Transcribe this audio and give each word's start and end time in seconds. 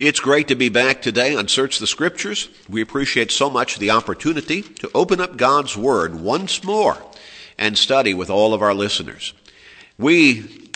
It's 0.00 0.18
great 0.18 0.48
to 0.48 0.56
be 0.56 0.70
back 0.70 1.02
today 1.02 1.36
on 1.36 1.46
Search 1.46 1.78
the 1.78 1.86
Scriptures. 1.86 2.48
We 2.68 2.80
appreciate 2.80 3.30
so 3.30 3.48
much 3.48 3.78
the 3.78 3.92
opportunity 3.92 4.62
to 4.62 4.90
open 4.92 5.20
up 5.20 5.36
God's 5.36 5.76
Word 5.76 6.16
once 6.16 6.64
more 6.64 6.98
and 7.56 7.78
study 7.78 8.12
with 8.12 8.28
all 8.28 8.54
of 8.54 8.60
our 8.60 8.74
listeners. 8.74 9.34
We 9.96 10.72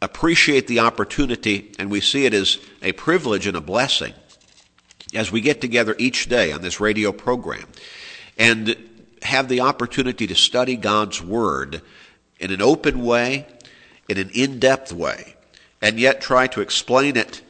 appreciate 0.00 0.66
the 0.66 0.80
opportunity 0.80 1.70
and 1.78 1.88
we 1.88 2.00
see 2.00 2.26
it 2.26 2.34
as 2.34 2.58
a 2.82 2.90
privilege 2.90 3.46
and 3.46 3.56
a 3.56 3.60
blessing 3.60 4.12
as 5.14 5.30
we 5.30 5.40
get 5.40 5.60
together 5.60 5.94
each 5.96 6.28
day 6.28 6.50
on 6.50 6.62
this 6.62 6.80
radio 6.80 7.12
program 7.12 7.68
and 8.36 8.76
have 9.22 9.48
the 9.48 9.60
opportunity 9.60 10.26
to 10.26 10.34
study 10.34 10.74
God's 10.74 11.22
Word 11.22 11.80
in 12.40 12.50
an 12.50 12.60
open 12.60 13.04
way, 13.04 13.46
in 14.08 14.18
an 14.18 14.30
in-depth 14.34 14.92
way, 14.92 15.36
and 15.80 16.00
yet 16.00 16.20
try 16.20 16.48
to 16.48 16.60
explain 16.60 17.16
it 17.16 17.40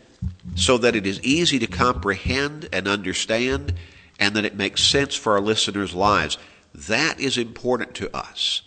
so 0.54 0.78
that 0.78 0.96
it 0.96 1.06
is 1.06 1.20
easy 1.22 1.58
to 1.58 1.66
comprehend 1.66 2.68
and 2.72 2.88
understand 2.88 3.74
and 4.18 4.34
that 4.36 4.44
it 4.44 4.56
makes 4.56 4.82
sense 4.82 5.14
for 5.14 5.32
our 5.32 5.40
listeners' 5.40 5.94
lives. 5.94 6.38
That 6.74 7.20
is 7.20 7.38
important 7.38 7.94
to 7.94 8.14
us. 8.16 8.62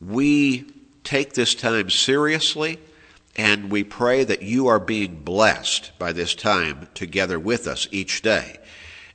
We 0.00 0.66
take 1.04 1.34
this 1.34 1.54
time 1.54 1.90
seriously 1.90 2.78
and 3.36 3.70
we 3.70 3.84
pray 3.84 4.24
that 4.24 4.42
you 4.42 4.66
are 4.66 4.80
being 4.80 5.16
blessed 5.16 5.92
by 5.98 6.12
this 6.12 6.34
time 6.34 6.88
together 6.94 7.38
with 7.38 7.66
us 7.66 7.86
each 7.90 8.22
day. 8.22 8.56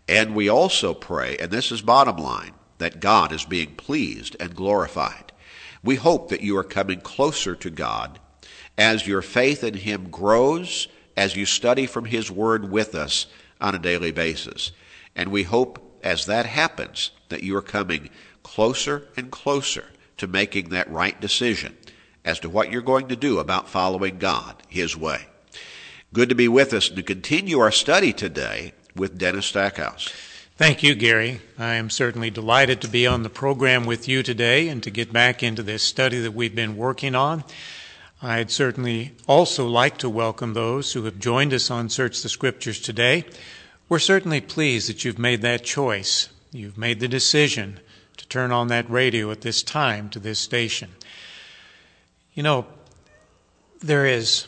And 0.07 0.35
we 0.35 0.47
also 0.47 0.93
pray, 0.93 1.37
and 1.37 1.49
this 1.49 1.71
is 1.71 1.81
bottom 1.81 2.17
line, 2.17 2.53
that 2.77 2.99
God 2.99 3.31
is 3.31 3.45
being 3.45 3.75
pleased 3.75 4.35
and 4.39 4.55
glorified. 4.55 5.31
We 5.83 5.95
hope 5.95 6.29
that 6.29 6.41
you 6.41 6.55
are 6.57 6.63
coming 6.63 7.01
closer 7.01 7.55
to 7.55 7.69
God 7.69 8.19
as 8.77 9.07
your 9.07 9.21
faith 9.21 9.63
in 9.63 9.73
Him 9.73 10.09
grows 10.09 10.87
as 11.21 11.35
you 11.35 11.45
study 11.45 11.85
from 11.85 12.05
His 12.05 12.31
Word 12.31 12.71
with 12.71 12.95
us 12.95 13.27
on 13.61 13.75
a 13.75 13.79
daily 13.79 14.09
basis. 14.09 14.71
And 15.15 15.29
we 15.29 15.43
hope 15.43 15.99
as 16.03 16.25
that 16.25 16.47
happens 16.47 17.11
that 17.29 17.43
you 17.43 17.55
are 17.55 17.61
coming 17.61 18.09
closer 18.41 19.07
and 19.15 19.29
closer 19.29 19.85
to 20.17 20.25
making 20.25 20.69
that 20.69 20.89
right 20.89 21.21
decision 21.21 21.77
as 22.25 22.39
to 22.39 22.49
what 22.49 22.71
you're 22.71 22.81
going 22.81 23.07
to 23.07 23.15
do 23.15 23.37
about 23.37 23.69
following 23.69 24.17
God 24.17 24.63
His 24.67 24.97
way. 24.97 25.27
Good 26.11 26.29
to 26.29 26.35
be 26.35 26.47
with 26.47 26.73
us 26.73 26.87
and 26.87 26.97
to 26.97 27.03
continue 27.03 27.59
our 27.59 27.71
study 27.71 28.13
today 28.13 28.73
with 28.95 29.19
Dennis 29.19 29.45
Stackhouse. 29.45 30.09
Thank 30.55 30.81
you, 30.81 30.95
Gary. 30.95 31.39
I 31.59 31.75
am 31.75 31.91
certainly 31.91 32.31
delighted 32.31 32.81
to 32.81 32.87
be 32.87 33.05
on 33.05 33.21
the 33.21 33.29
program 33.29 33.85
with 33.85 34.07
you 34.07 34.23
today 34.23 34.69
and 34.69 34.81
to 34.81 34.89
get 34.89 35.13
back 35.13 35.43
into 35.43 35.61
this 35.61 35.83
study 35.83 36.19
that 36.21 36.33
we've 36.33 36.55
been 36.55 36.77
working 36.77 37.13
on. 37.13 37.43
I'd 38.23 38.51
certainly 38.51 39.13
also 39.27 39.67
like 39.67 39.97
to 39.99 40.09
welcome 40.09 40.53
those 40.53 40.93
who 40.93 41.05
have 41.05 41.17
joined 41.17 41.55
us 41.55 41.71
on 41.71 41.89
Search 41.89 42.21
the 42.21 42.29
Scriptures 42.29 42.79
today. 42.79 43.25
We're 43.89 43.97
certainly 43.97 44.41
pleased 44.41 44.89
that 44.89 45.03
you've 45.03 45.17
made 45.17 45.41
that 45.41 45.63
choice. 45.63 46.29
You've 46.51 46.77
made 46.77 46.99
the 46.99 47.07
decision 47.07 47.79
to 48.17 48.27
turn 48.27 48.51
on 48.51 48.67
that 48.67 48.87
radio 48.87 49.31
at 49.31 49.41
this 49.41 49.63
time 49.63 50.07
to 50.09 50.19
this 50.19 50.37
station. 50.37 50.91
You 52.35 52.43
know, 52.43 52.67
there 53.81 54.05
is 54.05 54.45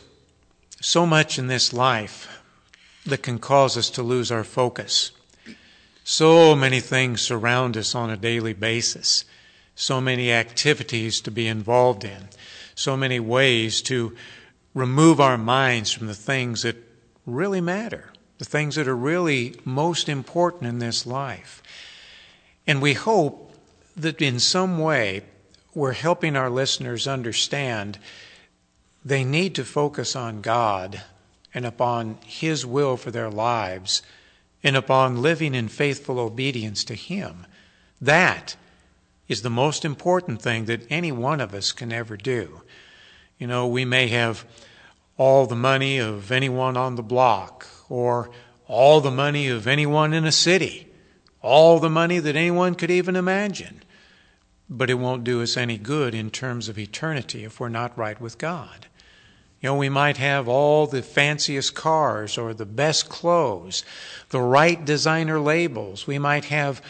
so 0.80 1.04
much 1.04 1.36
in 1.36 1.48
this 1.48 1.72
life 1.72 2.28
that 3.04 3.24
can 3.24 3.40
cause 3.40 3.76
us 3.76 3.90
to 3.90 4.04
lose 4.04 4.30
our 4.30 4.44
focus. 4.44 5.10
So 6.04 6.54
many 6.54 6.78
things 6.78 7.22
surround 7.22 7.76
us 7.76 7.96
on 7.96 8.08
a 8.08 8.16
daily 8.16 8.52
basis, 8.52 9.24
so 9.74 10.00
many 10.00 10.30
activities 10.30 11.20
to 11.22 11.32
be 11.32 11.48
involved 11.48 12.04
in 12.04 12.28
so 12.74 12.96
many 12.96 13.20
ways 13.20 13.82
to 13.82 14.14
remove 14.74 15.20
our 15.20 15.38
minds 15.38 15.92
from 15.92 16.06
the 16.06 16.14
things 16.14 16.62
that 16.62 16.76
really 17.26 17.60
matter, 17.60 18.12
the 18.38 18.44
things 18.44 18.74
that 18.74 18.88
are 18.88 18.96
really 18.96 19.54
most 19.64 20.08
important 20.08 20.68
in 20.68 20.78
this 20.78 21.06
life. 21.06 21.62
And 22.66 22.82
we 22.82 22.94
hope 22.94 23.54
that 23.96 24.20
in 24.20 24.40
some 24.40 24.78
way 24.78 25.22
we're 25.74 25.92
helping 25.92 26.36
our 26.36 26.50
listeners 26.50 27.06
understand 27.06 27.98
they 29.04 29.24
need 29.24 29.54
to 29.54 29.64
focus 29.64 30.16
on 30.16 30.40
God 30.40 31.02
and 31.52 31.66
upon 31.66 32.18
His 32.24 32.64
will 32.64 32.96
for 32.96 33.10
their 33.10 33.30
lives 33.30 34.02
and 34.62 34.76
upon 34.76 35.22
living 35.22 35.54
in 35.54 35.68
faithful 35.68 36.18
obedience 36.18 36.84
to 36.84 36.94
Him. 36.94 37.46
That 38.00 38.56
is 39.28 39.42
the 39.42 39.50
most 39.50 39.84
important 39.84 40.42
thing 40.42 40.66
that 40.66 40.86
any 40.90 41.12
one 41.12 41.40
of 41.40 41.54
us 41.54 41.72
can 41.72 41.92
ever 41.92 42.16
do. 42.16 42.62
You 43.38 43.46
know, 43.46 43.66
we 43.66 43.84
may 43.84 44.08
have 44.08 44.44
all 45.16 45.46
the 45.46 45.56
money 45.56 45.98
of 45.98 46.30
anyone 46.30 46.76
on 46.76 46.96
the 46.96 47.02
block, 47.02 47.66
or 47.88 48.30
all 48.66 49.00
the 49.00 49.10
money 49.10 49.48
of 49.48 49.66
anyone 49.66 50.12
in 50.12 50.24
a 50.24 50.32
city, 50.32 50.88
all 51.42 51.78
the 51.78 51.90
money 51.90 52.18
that 52.18 52.36
anyone 52.36 52.74
could 52.74 52.90
even 52.90 53.16
imagine. 53.16 53.82
But 54.68 54.90
it 54.90 54.94
won't 54.94 55.24
do 55.24 55.42
us 55.42 55.56
any 55.56 55.76
good 55.76 56.14
in 56.14 56.30
terms 56.30 56.68
of 56.68 56.78
eternity 56.78 57.44
if 57.44 57.60
we're 57.60 57.68
not 57.68 57.96
right 57.96 58.20
with 58.20 58.38
God. 58.38 58.86
You 59.60 59.70
know, 59.70 59.76
we 59.76 59.88
might 59.88 60.16
have 60.16 60.48
all 60.48 60.86
the 60.86 61.02
fanciest 61.02 61.74
cars 61.74 62.36
or 62.36 62.52
the 62.52 62.66
best 62.66 63.08
clothes, 63.08 63.84
the 64.30 64.40
right 64.40 64.84
designer 64.84 65.38
labels. 65.38 66.06
We 66.06 66.18
might 66.18 66.46
have 66.46 66.82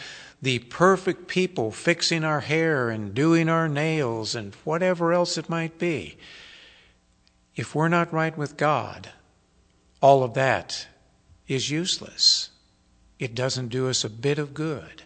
the 0.45 0.59
perfect 0.59 1.27
people 1.27 1.71
fixing 1.71 2.23
our 2.23 2.41
hair 2.41 2.91
and 2.91 3.15
doing 3.15 3.49
our 3.49 3.67
nails 3.67 4.35
and 4.35 4.53
whatever 4.63 5.11
else 5.11 5.39
it 5.39 5.49
might 5.49 5.79
be. 5.79 6.15
If 7.55 7.73
we're 7.73 7.89
not 7.89 8.13
right 8.13 8.37
with 8.37 8.55
God, 8.55 9.09
all 10.01 10.21
of 10.21 10.35
that 10.35 10.85
is 11.47 11.71
useless. 11.71 12.51
It 13.17 13.33
doesn't 13.33 13.69
do 13.69 13.89
us 13.89 14.03
a 14.03 14.09
bit 14.09 14.37
of 14.37 14.53
good. 14.53 15.01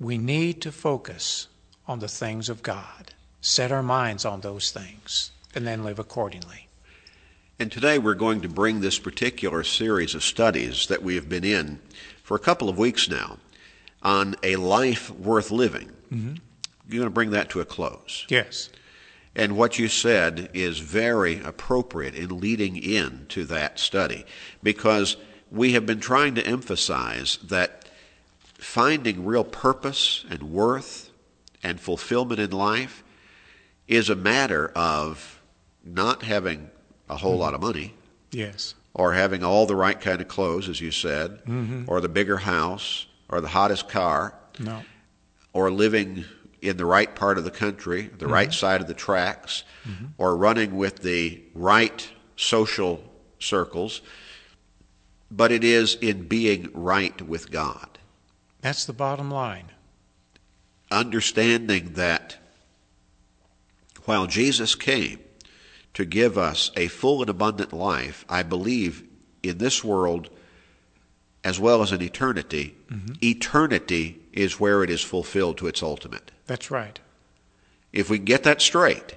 We 0.00 0.16
need 0.16 0.62
to 0.62 0.72
focus 0.72 1.48
on 1.86 1.98
the 1.98 2.08
things 2.08 2.48
of 2.48 2.62
God, 2.62 3.12
set 3.42 3.70
our 3.70 3.82
minds 3.82 4.24
on 4.24 4.40
those 4.40 4.70
things, 4.70 5.30
and 5.54 5.66
then 5.66 5.84
live 5.84 5.98
accordingly. 5.98 6.68
And 7.58 7.70
today 7.70 7.98
we're 7.98 8.14
going 8.14 8.40
to 8.40 8.48
bring 8.48 8.80
this 8.80 8.98
particular 8.98 9.62
series 9.62 10.14
of 10.14 10.24
studies 10.24 10.86
that 10.86 11.02
we 11.02 11.16
have 11.16 11.28
been 11.28 11.44
in 11.44 11.80
for 12.22 12.34
a 12.34 12.40
couple 12.40 12.70
of 12.70 12.78
weeks 12.78 13.10
now 13.10 13.36
on 14.02 14.36
a 14.42 14.56
life 14.56 15.10
worth 15.10 15.50
living. 15.50 15.92
Mm-hmm. 16.12 16.34
You're 16.88 17.00
going 17.00 17.10
to 17.10 17.10
bring 17.10 17.30
that 17.30 17.50
to 17.50 17.60
a 17.60 17.64
close. 17.64 18.26
Yes. 18.28 18.70
And 19.34 19.56
what 19.56 19.78
you 19.78 19.88
said 19.88 20.50
is 20.54 20.78
very 20.78 21.40
appropriate 21.40 22.14
in 22.14 22.40
leading 22.40 22.76
in 22.76 23.26
to 23.28 23.44
that 23.44 23.78
study 23.78 24.24
because 24.62 25.16
we 25.50 25.72
have 25.72 25.86
been 25.86 26.00
trying 26.00 26.34
to 26.34 26.46
emphasize 26.46 27.38
that 27.44 27.88
finding 28.54 29.24
real 29.24 29.44
purpose 29.44 30.24
and 30.28 30.42
worth 30.42 31.10
and 31.62 31.80
fulfillment 31.80 32.40
in 32.40 32.50
life 32.50 33.04
is 33.86 34.10
a 34.10 34.16
matter 34.16 34.68
of 34.74 35.40
not 35.84 36.22
having 36.22 36.70
a 37.08 37.16
whole 37.16 37.32
mm-hmm. 37.32 37.40
lot 37.40 37.54
of 37.54 37.60
money. 37.60 37.94
Yes. 38.30 38.74
Or 38.94 39.12
having 39.12 39.44
all 39.44 39.66
the 39.66 39.76
right 39.76 39.98
kind 40.00 40.20
of 40.20 40.28
clothes, 40.28 40.68
as 40.68 40.80
you 40.80 40.90
said, 40.90 41.44
mm-hmm. 41.44 41.84
or 41.86 42.00
the 42.00 42.08
bigger 42.08 42.38
house, 42.38 43.06
or 43.28 43.40
the 43.40 43.48
hottest 43.48 43.88
car. 43.88 44.34
No. 44.58 44.82
Or 45.52 45.70
living 45.70 46.24
in 46.60 46.76
the 46.76 46.84
right 46.84 47.14
part 47.14 47.38
of 47.38 47.44
the 47.44 47.50
country, 47.50 48.02
the 48.02 48.24
mm-hmm. 48.24 48.32
right 48.32 48.52
side 48.52 48.80
of 48.80 48.88
the 48.88 48.94
tracks, 48.94 49.64
mm-hmm. 49.86 50.06
or 50.18 50.36
running 50.36 50.76
with 50.76 51.00
the 51.02 51.42
right 51.54 52.08
social 52.36 53.02
circles, 53.38 54.00
but 55.30 55.52
it 55.52 55.64
is 55.64 55.94
in 55.96 56.26
being 56.26 56.70
right 56.72 57.20
with 57.22 57.50
God. 57.50 57.98
That's 58.60 58.84
the 58.84 58.92
bottom 58.92 59.30
line. 59.30 59.70
Understanding 60.90 61.92
that 61.94 62.36
while 64.04 64.26
Jesus 64.26 64.74
came 64.74 65.20
to 65.94 66.04
give 66.04 66.38
us 66.38 66.70
a 66.76 66.88
full 66.88 67.20
and 67.20 67.30
abundant 67.30 67.72
life, 67.72 68.24
I 68.28 68.42
believe 68.42 69.04
in 69.42 69.58
this 69.58 69.84
world 69.84 70.30
as 71.48 71.58
well 71.58 71.80
as 71.80 71.92
an 71.92 72.02
eternity, 72.02 72.76
mm-hmm. 72.90 73.14
eternity 73.22 74.20
is 74.34 74.60
where 74.60 74.84
it 74.84 74.90
is 74.90 75.00
fulfilled 75.00 75.56
to 75.56 75.66
its 75.66 75.82
ultimate. 75.82 76.30
That's 76.46 76.70
right. 76.70 77.00
If 77.90 78.10
we 78.10 78.18
get 78.18 78.42
that 78.42 78.60
straight 78.60 79.16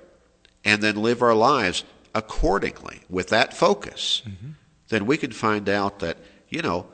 and 0.64 0.82
then 0.82 0.96
live 0.96 1.22
our 1.22 1.36
lives 1.36 1.84
accordingly 2.16 3.02
with 3.10 3.28
that 3.30 3.54
focus, 3.54 4.22
mm-hmm. 4.26 4.52
then 4.88 5.06
we 5.06 5.18
can 5.18 5.34
find 5.34 5.68
out 5.68 6.00
that, 6.00 6.20
you 6.48 6.62
know, 6.62 6.88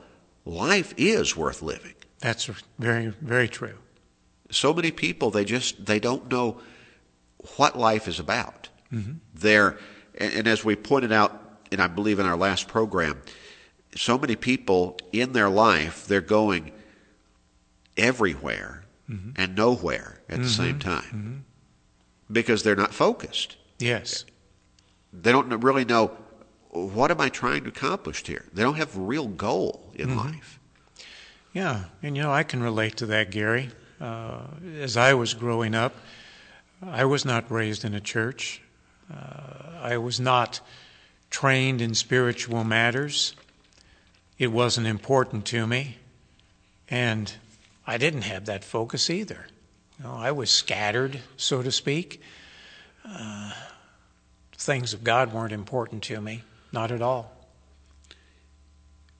life 0.44 0.92
is 0.96 1.36
worth 1.36 1.62
living. 1.62 1.94
That's 2.18 2.50
very, 2.80 3.14
very 3.20 3.48
true. 3.48 3.78
So 4.50 4.74
many 4.74 4.90
people, 4.90 5.30
they 5.30 5.44
just, 5.44 5.86
they 5.86 6.00
don't 6.00 6.28
know 6.28 6.60
what 7.56 7.78
life 7.78 8.08
is 8.08 8.18
about. 8.18 8.70
Mm-hmm. 8.92 9.18
They're, 9.34 9.78
and, 10.16 10.34
and 10.34 10.48
as 10.48 10.64
we 10.64 10.74
pointed 10.74 11.12
out, 11.12 11.60
and 11.70 11.80
I 11.80 11.86
believe 11.86 12.18
in 12.18 12.26
our 12.26 12.36
last 12.36 12.66
program, 12.66 13.22
so 13.96 14.18
many 14.18 14.36
people 14.36 14.98
in 15.12 15.32
their 15.32 15.48
life, 15.48 16.06
they're 16.06 16.20
going 16.20 16.72
everywhere 17.96 18.84
mm-hmm. 19.08 19.30
and 19.36 19.56
nowhere 19.56 20.20
at 20.28 20.34
mm-hmm. 20.34 20.42
the 20.42 20.48
same 20.48 20.78
time 20.78 21.02
mm-hmm. 21.02 22.32
because 22.32 22.62
they're 22.62 22.76
not 22.76 22.94
focused. 22.94 23.56
Yes. 23.78 24.24
They 25.12 25.32
don't 25.32 25.48
really 25.60 25.84
know 25.84 26.12
what 26.70 27.10
am 27.10 27.20
I 27.20 27.28
trying 27.28 27.64
to 27.64 27.70
accomplish 27.70 28.26
here? 28.26 28.44
They 28.52 28.62
don't 28.62 28.76
have 28.76 28.96
a 28.96 29.00
real 29.00 29.26
goal 29.26 29.90
in 29.94 30.08
Mm-hmm. 30.08 30.18
life. 30.18 30.58
Yeah, 31.52 31.84
and 32.02 32.16
you 32.16 32.22
know, 32.22 32.32
I 32.32 32.42
can 32.42 32.62
relate 32.62 32.98
to 32.98 33.06
that, 33.06 33.30
Gary. 33.30 33.70
Uh, 34.00 34.42
as 34.78 34.96
I 34.96 35.14
was 35.14 35.34
growing 35.34 35.74
up, 35.74 35.94
I 36.82 37.04
was 37.04 37.24
not 37.24 37.50
raised 37.50 37.84
in 37.84 37.94
a 37.94 38.00
church. 38.00 38.60
Uh, 39.12 39.80
I 39.80 39.96
was 39.96 40.20
not 40.20 40.60
trained 41.30 41.80
in 41.80 41.94
spiritual 41.94 42.64
matters. 42.64 43.34
It 44.38 44.52
wasn't 44.52 44.86
important 44.86 45.44
to 45.46 45.66
me. 45.66 45.98
And 46.88 47.32
I 47.86 47.98
didn't 47.98 48.22
have 48.22 48.46
that 48.46 48.64
focus 48.64 49.10
either. 49.10 49.46
You 49.98 50.04
know, 50.04 50.14
I 50.14 50.30
was 50.30 50.50
scattered, 50.50 51.20
so 51.36 51.62
to 51.62 51.72
speak. 51.72 52.22
Uh, 53.04 53.52
things 54.52 54.94
of 54.94 55.04
God 55.04 55.32
weren't 55.32 55.52
important 55.52 56.02
to 56.04 56.20
me, 56.20 56.42
not 56.72 56.90
at 56.90 57.02
all. 57.02 57.32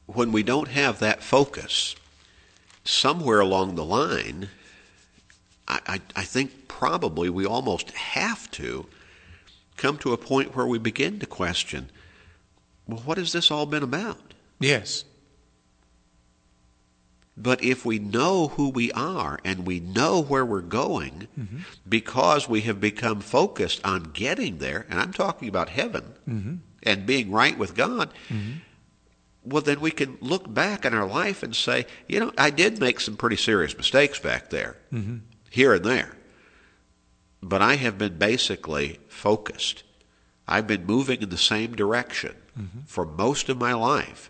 When 0.06 0.32
we 0.32 0.42
don't 0.42 0.68
have 0.68 1.00
that 1.00 1.22
focus, 1.22 1.96
somewhere 2.84 3.40
along 3.40 3.74
the 3.74 3.84
line, 3.84 4.48
I, 5.66 5.80
I, 5.86 6.00
I 6.16 6.22
think 6.22 6.68
probably 6.68 7.28
we 7.28 7.44
almost 7.44 7.90
have 7.90 8.50
to 8.52 8.86
come 9.76 9.98
to 9.98 10.12
a 10.12 10.16
point 10.16 10.56
where 10.56 10.66
we 10.66 10.78
begin 10.78 11.18
to 11.20 11.26
question 11.26 11.90
well, 12.86 13.00
what 13.04 13.18
has 13.18 13.32
this 13.32 13.50
all 13.50 13.66
been 13.66 13.82
about? 13.82 14.32
Yes, 14.58 15.04
But 17.40 17.62
if 17.62 17.84
we 17.84 18.00
know 18.00 18.48
who 18.48 18.68
we 18.68 18.90
are 18.92 19.38
and 19.44 19.64
we 19.64 19.78
know 19.78 20.20
where 20.20 20.44
we're 20.44 20.60
going 20.60 21.28
mm-hmm. 21.38 21.58
because 21.88 22.48
we 22.48 22.62
have 22.62 22.80
become 22.80 23.20
focused 23.20 23.80
on 23.84 24.10
getting 24.12 24.58
there, 24.58 24.86
and 24.90 24.98
I'm 24.98 25.12
talking 25.12 25.48
about 25.48 25.68
heaven 25.68 26.14
mm-hmm. 26.28 26.54
and 26.82 27.06
being 27.06 27.30
right 27.30 27.56
with 27.56 27.76
God, 27.76 28.12
mm-hmm. 28.28 28.58
well, 29.44 29.62
then 29.62 29.78
we 29.78 29.92
can 29.92 30.18
look 30.20 30.52
back 30.52 30.84
in 30.84 30.94
our 30.94 31.06
life 31.06 31.44
and 31.44 31.54
say, 31.54 31.86
you 32.08 32.18
know, 32.18 32.32
I 32.36 32.50
did 32.50 32.80
make 32.80 32.98
some 32.98 33.16
pretty 33.16 33.36
serious 33.36 33.76
mistakes 33.76 34.18
back 34.18 34.50
there, 34.50 34.76
here 35.48 35.72
and 35.74 35.84
there. 35.84 36.16
But 37.40 37.62
I 37.62 37.76
have 37.76 37.98
been 37.98 38.18
basically 38.18 38.98
focused. 39.06 39.84
I've 40.48 40.66
been 40.66 40.86
moving 40.86 41.22
in 41.22 41.28
the 41.28 41.38
same 41.38 41.76
direction 41.76 42.34
for 42.86 43.06
most 43.06 43.48
of 43.48 43.58
my 43.58 43.74
life, 43.74 44.28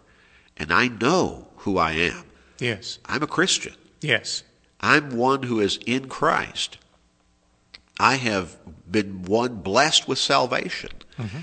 and 0.58 0.70
I 0.70 0.88
know 0.88 1.48
who 1.58 1.78
I 1.78 1.92
am. 1.92 2.24
Yes, 2.58 2.98
I'm 3.06 3.22
a 3.22 3.26
Christian. 3.26 3.74
yes, 4.00 4.42
I'm 4.80 5.10
one 5.16 5.42
who 5.44 5.60
is 5.60 5.78
in 5.86 6.08
Christ. 6.08 6.78
I 7.98 8.14
have 8.16 8.56
been 8.90 9.22
one 9.24 9.56
blessed 9.56 10.06
with 10.06 10.18
salvation. 10.18 10.90
Mm-hmm. 11.18 11.38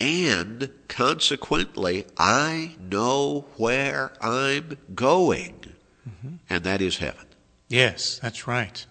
And 0.00 0.70
consequently, 0.88 2.06
I 2.18 2.74
know 2.80 3.46
where 3.56 4.10
I'm 4.20 4.78
going. 4.96 5.60
Mm-hmm. 6.08 6.36
And 6.50 6.64
that 6.64 6.80
is 6.80 6.96
heaven. 6.96 7.26
yes, 7.68 8.18
that's 8.20 8.48
right. 8.48 8.84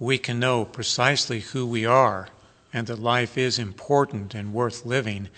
We 0.00 0.18
can 0.18 0.40
know 0.40 0.64
precisely 0.64 1.40
who 1.40 1.64
we 1.64 1.86
are 1.86 2.26
and 2.72 2.88
that 2.88 2.98
life 2.98 3.38
is 3.38 3.56
important 3.56 4.34
and 4.34 4.52
worth 4.52 4.84
living 4.84 5.28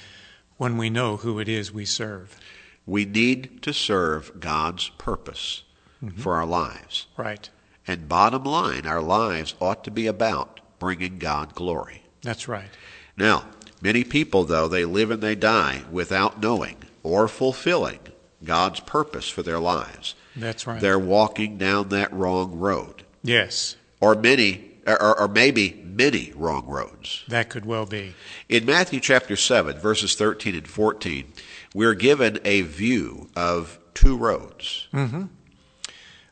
when 0.57 0.79
we 0.79 0.89
know 0.89 1.19
who 1.19 1.39
it 1.39 1.49
is 1.51 1.71
we 1.71 1.85
serve. 1.85 2.39
We 2.87 3.05
need 3.05 3.63
to 3.63 3.73
serve 3.73 4.41
God's 4.41 4.91
purpose 4.91 5.63
mm-hmm. 6.03 6.21
for 6.21 6.35
our 6.35 6.47
lives. 6.47 7.07
Right. 7.17 7.49
And 7.87 8.09
bottom 8.09 8.45
line, 8.45 8.87
our 8.87 9.03
lives 9.03 9.55
ought 9.61 9.85
to 9.85 9.91
be 9.91 10.07
about 10.07 10.61
bringing 10.79 11.19
God 11.19 11.55
glory. 11.55 12.03
That's 12.23 12.49
right. 12.49 12.71
Now, 13.17 13.45
many 13.81 14.05
people, 14.05 14.45
though, 14.45 14.69
they 14.69 14.85
live 14.85 15.11
and 15.11 15.23
they 15.23 15.35
die 15.35 15.83
without 15.91 16.43
knowing 16.43 16.77
or 17.03 17.29
fulfilling 17.29 18.01
God's 18.43 18.81
purpose 18.81 19.29
for 19.29 19.43
their 19.43 19.59
lives. 19.59 20.15
That's 20.37 20.67
right. 20.67 20.81
They're 20.81 20.99
walking 20.99 21.59
down 21.59 21.91
that 21.91 22.13
wrong 22.13 22.59
road, 22.59 23.05
Yes, 23.23 23.77
or 24.01 24.15
many, 24.15 24.73
or, 24.87 25.21
or 25.21 25.29
maybe 25.29 25.83
many 25.85 26.33
wrong 26.35 26.67
roads. 26.67 27.25
that 27.29 27.49
could 27.49 27.65
well 27.65 27.87
be. 27.87 28.15
In 28.49 28.65
Matthew 28.67 29.01
chapter 29.01 29.37
7, 29.37 29.79
verses 29.79 30.15
13 30.17 30.55
and 30.57 30.67
14, 30.69 31.33
we're 31.75 31.95
given 31.95 32.39
a 32.45 32.63
view 32.63 33.29
of 33.37 33.79
two 33.93 34.17
roads. 34.17 34.87
Mm-hmm. 34.95 35.25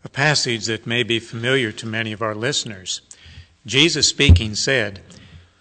A 0.04 0.08
passage 0.08 0.66
that 0.66 0.86
may 0.86 1.02
be 1.02 1.18
familiar 1.18 1.72
to 1.72 1.86
many 1.86 2.12
of 2.12 2.22
our 2.22 2.34
listeners. 2.34 3.02
Jesus 3.66 4.08
speaking 4.08 4.54
said, 4.54 5.00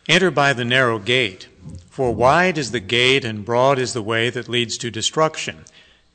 Enter 0.08 0.32
by 0.32 0.54
the 0.54 0.66
narrow 0.66 1.00
gate, 1.00 1.48
for 1.90 2.14
wide 2.14 2.58
is 2.58 2.72
the 2.72 2.80
gate 2.80 3.26
and 3.26 3.46
broad 3.46 3.78
is 3.78 3.94
the 3.94 4.02
way 4.02 4.30
that 4.30 4.50
leads 4.50 4.78
to 4.80 4.90
destruction, 4.90 5.66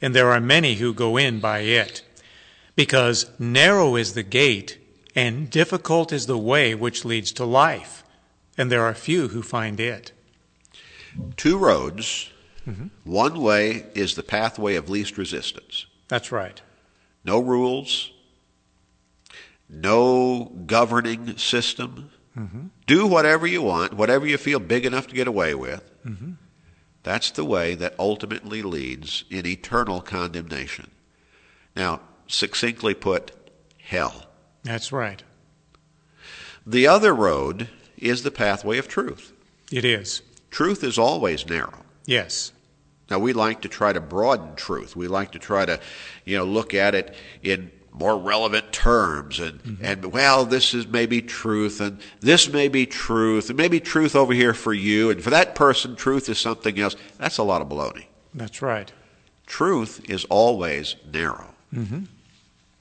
and 0.01 0.15
there 0.15 0.31
are 0.31 0.41
many 0.41 0.77
who 0.77 0.95
go 0.95 1.17
in 1.17 1.41
by 1.41 1.61
it. 1.61 2.03
Because 2.75 3.31
narrow 3.39 3.97
is 3.97 4.15
the 4.15 4.23
gate, 4.23 4.79
and 5.15 5.49
difficult 5.49 6.13
is 6.13 6.27
the 6.27 6.39
way 6.39 6.75
which 6.75 7.05
leads 7.05 7.33
to 7.33 7.45
life, 7.45 8.05
and 8.59 8.71
there 8.71 8.85
are 8.85 8.95
few 8.95 9.29
who 9.29 9.43
find 9.43 9.81
it. 9.81 10.13
Two 11.37 11.57
roads. 11.57 12.31
Mm-hmm. 12.67 12.87
One 13.05 13.41
way 13.41 13.87
is 13.95 14.15
the 14.15 14.23
pathway 14.23 14.75
of 14.75 14.91
least 14.91 15.19
resistance. 15.19 15.87
That's 16.09 16.33
right. 16.33 16.61
No 17.25 17.41
rules, 17.41 18.11
no 19.69 20.53
governing 20.67 21.37
system. 21.39 22.11
Mm-hmm. 22.37 22.67
Do 22.87 23.07
whatever 23.07 23.47
you 23.47 23.63
want, 23.63 23.95
whatever 23.95 24.27
you 24.27 24.37
feel 24.37 24.61
big 24.61 24.85
enough 24.85 25.07
to 25.09 25.15
get 25.15 25.27
away 25.27 25.55
with. 25.55 25.83
Mm-hmm. 26.05 26.33
That's 27.03 27.31
the 27.31 27.45
way 27.45 27.75
that 27.77 27.95
ultimately 27.99 28.63
leads 28.63 29.25
in 29.31 29.47
eternal 29.47 30.01
condemnation. 30.01 30.91
Now, 31.75 32.01
succinctly 32.27 32.95
put, 32.95 33.33
hell. 33.79 34.27
That's 34.65 34.91
right. 34.91 35.23
The 36.67 36.89
other 36.89 37.15
road 37.15 37.69
is 37.97 38.23
the 38.25 38.33
pathway 38.33 38.79
of 38.79 38.89
truth. 38.89 39.33
It 39.71 39.85
is. 39.85 40.23
Truth 40.51 40.83
is 40.83 40.99
always 40.99 41.47
narrow. 41.47 41.85
Yes. 42.07 42.53
Now 43.11 43.19
we 43.19 43.33
like 43.33 43.63
to 43.63 43.69
try 43.69 43.93
to 43.93 44.01
broaden 44.01 44.57
truth. 44.57 44.97
We 44.97 45.09
like 45.09 45.33
to 45.33 45.39
try 45.39 45.65
to, 45.65 45.81
you 46.25 46.37
know, 46.37 46.45
look 46.45 46.75
at 46.75 46.95
it 46.95 47.15
in 47.43 47.71
more 47.93 48.19
relevant 48.19 48.73
terms 48.73 49.41
and 49.41 49.63
mm-hmm. 49.63 49.85
and 49.85 50.13
well, 50.13 50.45
this 50.45 50.75
is 50.75 50.87
maybe 50.87 51.23
truth 51.23 51.81
and 51.81 51.99
this 52.21 52.49
may 52.53 52.69
be 52.69 52.85
truth 52.85 53.49
and 53.49 53.57
maybe 53.57 53.81
truth 53.81 54.15
over 54.15 54.35
here 54.35 54.53
for 54.53 54.75
you 54.75 55.11
and 55.11 55.23
for 55.23 55.31
that 55.31 55.55
person 55.55 55.97
truth 55.97 56.29
is 56.29 56.39
something 56.39 56.79
else. 56.79 56.97
That's 57.19 57.39
a 57.39 57.43
lot 57.43 57.63
of 57.63 57.69
baloney. 57.69 58.07
That's 58.35 58.61
right. 58.61 58.93
Truth 59.47 60.11
is 60.11 60.25
always 60.27 60.97
narrow. 61.11 61.55
Mm-hmm. 61.73 62.05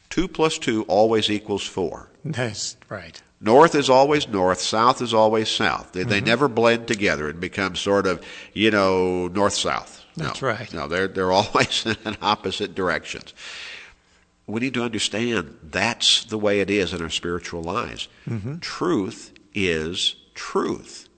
Two 0.10 0.28
plus 0.28 0.58
two 0.58 0.84
always 0.84 1.30
equals 1.30 1.66
four. 1.66 2.10
That's 2.26 2.76
right. 2.90 3.22
North 3.40 3.76
is 3.76 3.90
always 3.90 4.28
north, 4.28 4.60
south 4.60 5.02
is 5.02 5.14
always 5.14 5.50
south. 5.50 5.92
They, 5.92 6.04
they 6.04 6.18
mm-hmm. 6.18 6.26
never 6.26 6.48
blend 6.48 6.88
together 6.88 7.30
and 7.30 7.40
become 7.40 7.76
sort 7.76 8.08
of, 8.08 8.26
you 8.54 8.72
know, 8.72 9.28
north 9.28 9.54
south. 9.54 10.05
No, 10.18 10.26
That's 10.26 10.42
right. 10.42 10.74
No, 10.74 10.88
they're 10.88 11.08
they're 11.08 11.32
always 11.42 11.86
in 11.86 12.18
opposite 12.22 12.76
directions. 12.76 13.34
We 14.48 14.62
need 14.62 14.76
to 14.76 14.84
understand 14.84 15.58
that's 15.64 16.26
the 16.26 16.38
way 16.38 16.60
it 16.60 16.70
is 16.70 16.94
in 16.94 17.02
our 17.02 17.10
spiritual 17.10 17.64
lives. 17.64 18.08
Mm-hmm. 18.28 18.60
Truth 18.60 19.32
is 19.56 20.16
truth. 20.36 21.10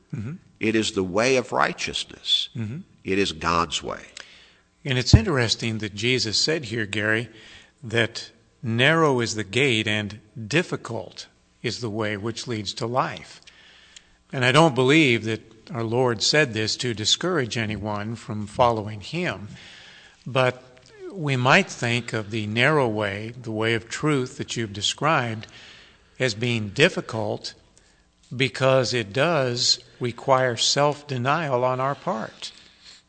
It 0.59 0.75
is 0.75 0.93
the 0.93 1.03
way 1.03 1.35
of 1.35 1.51
righteousness. 1.51 2.49
Mm-hmm. 2.55 2.79
It 3.03 3.19
is 3.19 3.31
God's 3.31 3.83
way. 3.83 4.01
And 4.85 4.97
it's 4.97 5.13
interesting 5.13 5.79
that 5.79 5.93
Jesus 5.93 6.37
said 6.37 6.65
here, 6.65 6.85
Gary, 6.85 7.29
that 7.83 8.31
narrow 8.63 9.19
is 9.19 9.35
the 9.35 9.43
gate 9.43 9.87
and 9.87 10.19
difficult 10.47 11.27
is 11.61 11.81
the 11.81 11.89
way 11.89 12.15
which 12.17 12.47
leads 12.47 12.73
to 12.75 12.87
life. 12.87 13.41
And 14.31 14.45
I 14.45 14.51
don't 14.51 14.75
believe 14.75 15.25
that 15.25 15.41
our 15.71 15.83
Lord 15.83 16.21
said 16.21 16.53
this 16.53 16.75
to 16.77 16.93
discourage 16.93 17.57
anyone 17.57 18.15
from 18.15 18.47
following 18.47 19.01
Him, 19.01 19.49
but 20.25 20.63
we 21.11 21.35
might 21.35 21.69
think 21.69 22.13
of 22.13 22.31
the 22.31 22.47
narrow 22.47 22.87
way, 22.87 23.33
the 23.41 23.51
way 23.51 23.73
of 23.73 23.89
truth 23.89 24.37
that 24.37 24.55
you've 24.55 24.73
described, 24.73 25.47
as 26.19 26.33
being 26.33 26.69
difficult 26.69 27.53
because 28.35 28.93
it 28.93 29.13
does 29.13 29.79
require 29.99 30.57
self 30.57 31.07
denial 31.07 31.63
on 31.63 31.79
our 31.79 31.95
part. 31.95 32.51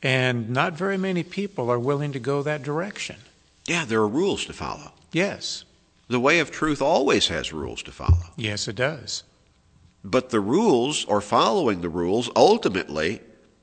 And 0.03 0.51
not 0.51 0.75
very 0.75 0.97
many 0.97 1.23
people 1.25 1.71
are 1.71 1.79
willing 1.79 2.13
to 2.13 2.21
go 2.21 2.43
that 2.43 2.63
direction. 2.63 3.17
Yeah, 3.67 3.85
there 3.85 3.99
are 4.01 4.09
rules 4.09 4.45
to 4.47 4.53
follow. 4.53 4.93
Yes, 5.13 5.65
The 6.09 6.21
way 6.21 6.39
of 6.39 6.51
truth 6.51 6.81
always 6.81 7.29
has 7.29 7.53
rules 7.53 7.83
to 7.83 7.93
follow. 7.93 8.31
yes, 8.37 8.69
it 8.69 8.77
does. 8.77 9.25
But 10.11 10.31
the 10.31 10.41
rules, 10.41 11.05
or 11.05 11.21
following 11.21 11.83
the 11.83 11.89
rules, 11.89 12.31
ultimately 12.35 13.21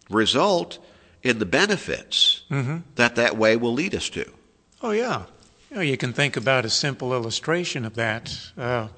result 0.09 0.77
in 1.23 1.39
the 1.39 1.45
benefits 1.45 2.43
that 2.95 3.15
that 3.15 3.35
way 3.35 3.55
will 3.55 3.73
lead 3.73 3.95
us 3.95 4.09
to. 4.09 4.31
Oh, 4.83 4.91
yeah. 4.91 5.23
You, 5.71 5.77
know, 5.77 5.81
you 5.81 5.97
can 5.97 6.13
think 6.13 6.37
about 6.37 6.63
a 6.63 6.69
simple 6.69 7.13
illustration 7.13 7.83
of 7.83 7.95
that. 7.95 8.37
Uh, 8.55 8.89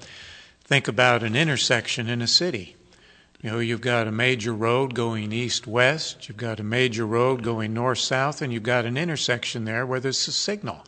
think 0.64 0.88
about 0.88 1.22
an 1.22 1.34
intersection 1.34 2.08
in 2.10 2.20
a 2.20 2.26
city. 2.26 2.76
You 3.40 3.50
know, 3.50 3.58
you've 3.60 3.80
got 3.80 4.06
a 4.06 4.12
major 4.12 4.52
road 4.52 4.94
going 4.94 5.32
east 5.32 5.66
west, 5.66 6.28
you've 6.28 6.36
got 6.36 6.60
a 6.60 6.64
major 6.64 7.06
road 7.06 7.42
going 7.42 7.72
north 7.72 8.00
south, 8.00 8.42
and 8.42 8.52
you've 8.52 8.64
got 8.64 8.84
an 8.84 8.98
intersection 8.98 9.64
there 9.64 9.86
where 9.86 10.00
there's 10.00 10.28
a 10.28 10.32
signal. 10.32 10.84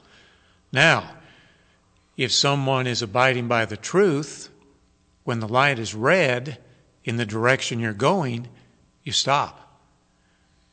Now, 0.72 1.12
if 2.16 2.32
someone 2.32 2.86
is 2.86 3.00
abiding 3.00 3.48
by 3.48 3.64
the 3.64 3.78
truth, 3.78 4.49
when 5.30 5.38
the 5.38 5.46
light 5.46 5.78
is 5.78 5.94
red 5.94 6.58
in 7.04 7.16
the 7.16 7.24
direction 7.24 7.78
you're 7.78 7.92
going, 7.92 8.48
you 9.04 9.12
stop. 9.12 9.80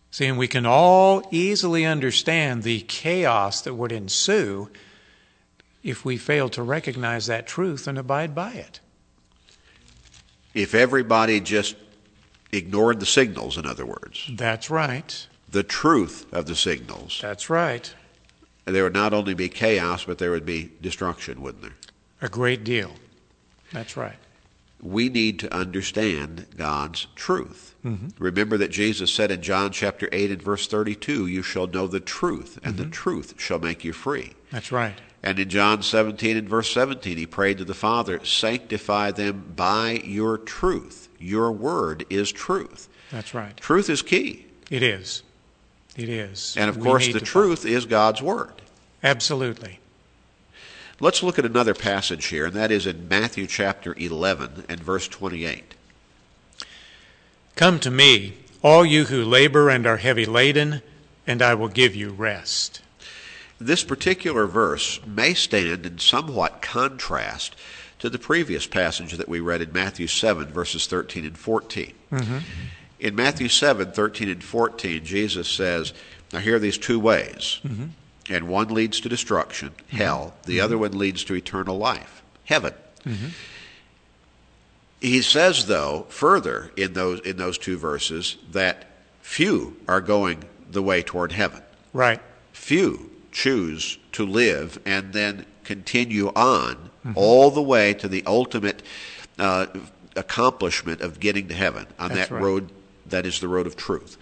See, 0.09 0.25
and 0.25 0.35
we 0.35 0.47
can 0.47 0.65
all 0.65 1.21
easily 1.29 1.85
understand 1.85 2.63
the 2.63 2.81
chaos 2.81 3.61
that 3.61 3.75
would 3.75 3.91
ensue 3.91 4.71
if 5.83 6.03
we 6.03 6.17
fail 6.17 6.49
to 6.49 6.63
recognize 6.63 7.27
that 7.27 7.45
truth 7.45 7.87
and 7.87 7.99
abide 7.99 8.33
by 8.33 8.53
it. 8.53 8.79
If 10.55 10.73
everybody 10.73 11.39
just 11.39 11.75
ignored 12.51 12.99
the 12.99 13.05
signals, 13.05 13.59
in 13.59 13.67
other 13.67 13.85
words, 13.85 14.25
That's 14.27 14.71
right. 14.71 15.27
the 15.51 15.61
truth 15.61 16.25
of 16.33 16.47
the 16.47 16.55
signals, 16.55 17.19
That's 17.21 17.47
right. 17.47 17.93
there 18.65 18.85
would 18.85 18.95
not 18.95 19.13
only 19.13 19.35
be 19.35 19.49
chaos, 19.49 20.05
but 20.05 20.17
there 20.17 20.31
would 20.31 20.47
be 20.47 20.71
destruction, 20.81 21.43
wouldn't 21.43 21.61
there? 21.61 21.75
A 22.23 22.27
great 22.27 22.63
deal. 22.63 22.95
That's 23.71 23.95
right. 23.95 24.17
We 24.81 25.09
need 25.09 25.39
to 25.39 25.53
understand 25.53 26.47
God's 26.55 27.07
truth. 27.15 27.75
Mm-hmm. 27.83 28.23
Remember 28.23 28.57
that 28.57 28.71
Jesus 28.71 29.13
said 29.13 29.31
in 29.31 29.41
John 29.41 29.71
chapter 29.71 30.07
8 30.11 30.31
and 30.31 30.41
verse 30.41 30.67
32, 30.67 31.27
You 31.27 31.41
shall 31.41 31.67
know 31.67 31.87
the 31.87 31.99
truth, 31.99 32.59
and 32.63 32.77
the 32.77 32.83
mm-hmm. 32.83 32.91
truth 32.91 33.33
shall 33.37 33.59
make 33.59 33.83
you 33.83 33.93
free. 33.93 34.33
That's 34.51 34.71
right. 34.71 34.99
And 35.23 35.39
in 35.39 35.49
John 35.49 35.81
17 35.81 36.37
and 36.37 36.47
verse 36.47 36.71
17, 36.71 37.17
he 37.17 37.25
prayed 37.25 37.57
to 37.57 37.65
the 37.65 37.73
Father, 37.73 38.23
Sanctify 38.23 39.11
them 39.11 39.53
by 39.55 40.01
your 40.05 40.37
truth. 40.37 41.09
Your 41.19 41.51
word 41.51 42.05
is 42.09 42.31
truth. 42.31 42.87
That's 43.11 43.33
right. 43.33 43.57
Truth 43.57 43.89
is 43.89 44.01
key. 44.01 44.45
It 44.69 44.83
is. 44.83 45.23
It 45.95 46.09
is. 46.09 46.55
And 46.57 46.69
of 46.69 46.77
We 46.77 46.83
course, 46.83 47.11
the 47.11 47.19
truth 47.19 47.65
is 47.65 47.85
God's 47.85 48.21
word. 48.21 48.61
Absolutely. 49.03 49.79
Let's 50.99 51.21
look 51.21 51.37
at 51.37 51.45
another 51.45 51.75
passage 51.75 52.25
here, 52.27 52.47
and 52.47 52.55
that 52.55 52.71
is 52.71 52.87
in 52.87 53.07
Matthew 53.07 53.45
chapter 53.45 53.93
11 53.97 54.65
and 54.67 54.79
verse 54.79 55.07
28. 55.07 55.75
Come 57.55 57.79
to 57.79 57.91
me, 57.91 58.37
all 58.63 58.83
you 58.83 59.05
who 59.05 59.23
labor 59.23 59.69
and 59.69 59.85
are 59.85 59.97
heavy 59.97 60.25
laden, 60.25 60.81
and 61.27 61.41
I 61.41 61.53
will 61.53 61.67
give 61.67 61.95
you 61.95 62.09
rest. 62.09 62.81
This 63.59 63.83
particular 63.83 64.47
verse 64.47 64.99
may 65.05 65.33
stand 65.33 65.85
in 65.85 65.99
somewhat 65.99 66.61
contrast 66.61 67.55
to 67.99 68.09
the 68.09 68.19
previous 68.19 68.65
passage 68.67 69.13
that 69.13 69.29
we 69.29 69.39
read 69.39 69.61
in 69.61 69.71
Matthew 69.71 70.07
7, 70.07 70.47
verses 70.47 70.87
13 70.87 71.25
and 71.25 71.37
14. 71.37 71.93
Mm-hmm. 72.11 72.37
In 72.99 73.15
Matthew 73.15 73.49
7, 73.49 73.91
13 73.91 74.29
and 74.29 74.43
14, 74.43 75.03
Jesus 75.03 75.47
says, 75.47 75.93
Now 76.33 76.39
here 76.39 76.55
are 76.55 76.59
these 76.59 76.77
two 76.77 76.99
ways, 76.99 77.59
mm-hmm. 77.63 77.85
And 78.29 78.47
one 78.47 78.69
leads 78.69 78.99
to 79.01 79.09
destruction, 79.09 79.69
mm-hmm. 79.69 79.97
hell, 79.97 80.33
the 80.45 80.57
mm-hmm. 80.57 80.65
other 80.65 80.77
one 80.77 80.97
leads 80.97 81.23
to 81.25 81.35
eternal 81.35 81.77
life, 81.77 82.23
heaven. 82.45 82.73
Mm-hmm. 83.05 83.27
He 84.99 85.21
says, 85.21 85.67
though, 85.67 86.05
further 86.09 86.71
in 86.75 86.93
those, 86.93 87.19
in 87.21 87.37
those 87.37 87.57
two 87.57 87.77
verses, 87.77 88.37
that 88.51 88.85
few 89.21 89.77
are 89.87 90.01
going 90.01 90.43
the 90.69 90.81
way 90.81 91.01
toward 91.03 91.31
heaven 91.31 91.61
Right. 91.93 92.19
few 92.51 93.11
choose 93.31 93.97
to 94.13 94.25
live 94.25 94.79
and 94.85 95.13
then 95.13 95.45
continue 95.63 96.29
on 96.29 96.89
all 97.15 97.51
the 97.51 97.61
way 97.61 97.93
to 97.93 98.07
the 98.07 98.23
ultimate 98.25 98.81
uh, 99.39 99.67
accomplishment 100.15 101.01
of 101.01 101.19
getting 101.19 101.47
to 101.47 101.53
heaven 101.53 101.87
on 101.99 102.09
That's 102.09 102.29
that 102.29 102.35
right. 102.35 102.43
road 102.43 102.69
that 103.05 103.25
is 103.25 103.39
the 103.39 103.47
road 103.47 103.67
of 103.67 103.77
truth. 103.77 104.17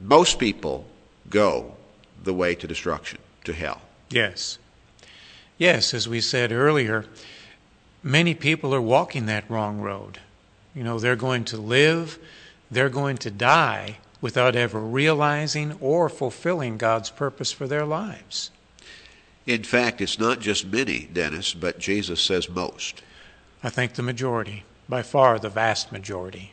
Most 0.00 0.38
people 0.38 0.86
go 1.28 1.76
the 2.22 2.34
way 2.34 2.54
to 2.54 2.66
destruction, 2.66 3.18
to 3.44 3.52
hell. 3.52 3.82
Yes. 4.10 4.58
Yes, 5.58 5.94
as 5.94 6.08
we 6.08 6.20
said 6.20 6.52
earlier, 6.52 7.04
many 8.02 8.34
people 8.34 8.74
are 8.74 8.80
walking 8.80 9.26
that 9.26 9.48
wrong 9.50 9.80
road. 9.80 10.18
You 10.74 10.84
know, 10.84 10.98
they're 10.98 11.16
going 11.16 11.44
to 11.46 11.56
live, 11.56 12.18
they're 12.70 12.88
going 12.88 13.18
to 13.18 13.30
die 13.30 13.98
without 14.20 14.56
ever 14.56 14.80
realizing 14.80 15.76
or 15.80 16.08
fulfilling 16.08 16.78
God's 16.78 17.10
purpose 17.10 17.52
for 17.52 17.66
their 17.66 17.84
lives. 17.84 18.50
In 19.46 19.62
fact, 19.62 20.00
it's 20.00 20.18
not 20.18 20.40
just 20.40 20.66
many, 20.66 21.08
Dennis, 21.12 21.54
but 21.54 21.78
Jesus 21.78 22.20
says 22.20 22.48
most. 22.48 23.02
I 23.62 23.70
think 23.70 23.94
the 23.94 24.02
majority, 24.02 24.64
by 24.88 25.02
far 25.02 25.38
the 25.38 25.48
vast 25.48 25.90
majority. 25.92 26.52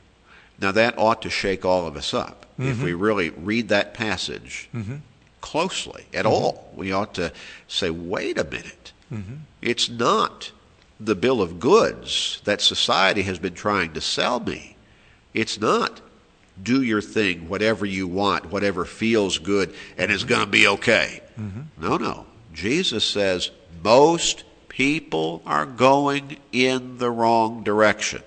Now, 0.60 0.72
that 0.72 0.98
ought 0.98 1.22
to 1.22 1.30
shake 1.30 1.64
all 1.64 1.86
of 1.86 1.96
us 1.96 2.14
up. 2.14 2.46
If 2.58 2.78
mm-hmm. 2.78 2.84
we 2.84 2.94
really 2.94 3.30
read 3.30 3.70
that 3.70 3.94
passage 3.94 4.68
mm-hmm. 4.74 4.96
Closely 5.42 6.06
at 6.14 6.26
mm-hmm. 6.26 6.34
all, 6.34 6.72
we 6.76 6.92
ought 6.92 7.14
to 7.16 7.32
say, 7.68 7.90
wait 7.90 8.38
a 8.38 8.44
minute. 8.44 8.92
Mm-hmm. 9.12 9.36
It's 9.62 9.90
not 9.90 10.52
the 11.00 11.16
bill 11.16 11.42
of 11.42 11.60
goods 11.60 12.42
that 12.44 12.62
society 12.62 13.22
has 13.24 13.40
been 13.40 13.54
trying 13.54 13.94
to 13.94 14.02
sell 14.02 14.40
me. 14.40 14.76
It's 15.34 15.60
not 15.60 16.02
do 16.62 16.82
your 16.82 17.02
thing, 17.02 17.48
whatever 17.50 17.86
you 17.86 18.08
want, 18.08 18.52
whatever 18.52 18.84
feels 18.84 19.38
good, 19.38 19.74
and 19.98 20.12
it's 20.12 20.24
mm-hmm. 20.24 20.30
going 20.30 20.46
to 20.46 20.52
be 20.52 20.68
okay. 20.68 21.22
No, 21.78 21.98
no. 21.98 22.26
Jesus 22.54 23.06
says 23.06 23.52
most 23.84 24.44
people 24.68 25.44
are 25.46 25.66
going 25.66 26.38
in 26.52 26.98
the 26.98 27.12
wrong 27.12 27.64
direction. 27.64 28.24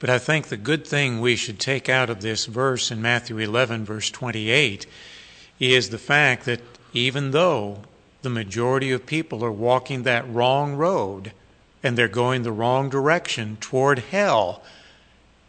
But 0.00 0.08
I 0.08 0.18
think 0.18 0.48
the 0.48 0.56
good 0.56 0.86
thing 0.86 1.20
we 1.20 1.36
should 1.36 1.60
take 1.60 1.88
out 1.88 2.08
of 2.08 2.22
this 2.22 2.46
verse 2.46 2.90
in 2.90 3.02
Matthew 3.02 3.38
11, 3.38 3.84
verse 3.84 4.10
28, 4.10 4.86
is 5.60 5.90
the 5.90 5.98
fact 5.98 6.46
that 6.46 6.62
even 6.94 7.30
though 7.30 7.82
the 8.22 8.30
majority 8.30 8.90
of 8.92 9.04
people 9.04 9.44
are 9.44 9.52
walking 9.52 10.02
that 10.02 10.28
wrong 10.28 10.74
road 10.74 11.32
and 11.82 11.96
they're 11.96 12.08
going 12.08 12.42
the 12.42 12.52
wrong 12.52 12.88
direction 12.88 13.58
toward 13.60 13.98
hell, 13.98 14.62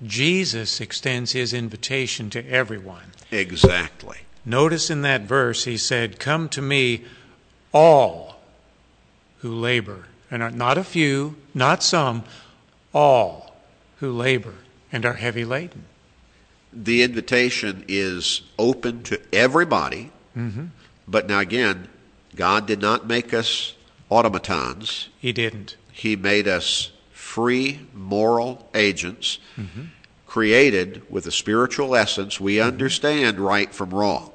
Jesus 0.06 0.82
extends 0.82 1.32
his 1.32 1.54
invitation 1.54 2.30
to 2.32 2.46
everyone. 2.50 3.14
Exactly. 3.32 4.20
Notice 4.46 4.90
in 4.90 5.02
that 5.04 5.22
verse, 5.22 5.64
he 5.64 5.78
said, 5.78 6.20
Come 6.20 6.50
to 6.50 6.62
me, 6.62 7.06
all 7.74 8.42
who 9.40 9.54
labor, 9.54 10.08
and 10.30 10.44
are 10.44 10.52
not 10.52 10.78
a 10.78 10.84
few, 10.84 11.36
not 11.54 11.84
some, 11.84 12.24
all 12.94 13.51
who 14.02 14.12
labor 14.12 14.56
and 14.92 15.06
are 15.06 15.14
heavy 15.14 15.46
laden. 15.46 15.86
the 16.74 17.04
invitation 17.04 17.84
is 17.88 18.42
open 18.58 19.04
to 19.04 19.20
everybody. 19.34 20.12
Mm-hmm. 20.36 20.68
But 21.08 21.28
now 21.28 21.40
again, 21.40 21.88
God 22.36 22.66
did 22.66 22.82
not 22.82 23.08
make 23.08 23.34
us 23.34 23.76
automatons. 24.10 25.10
He 25.20 25.32
didn't. 25.34 25.76
He 25.92 26.16
made 26.16 26.48
us 26.48 26.92
free 27.12 27.82
moral 27.94 28.70
agents 28.74 29.40
mm-hmm. 29.58 29.84
created 30.28 31.02
with 31.10 31.28
a 31.28 31.32
spiritual 31.32 31.96
essence. 31.96 32.40
We 32.40 32.56
mm-hmm. 32.56 32.68
understand 32.68 33.40
right 33.40 33.74
from 33.74 33.90
wrong. 33.92 34.32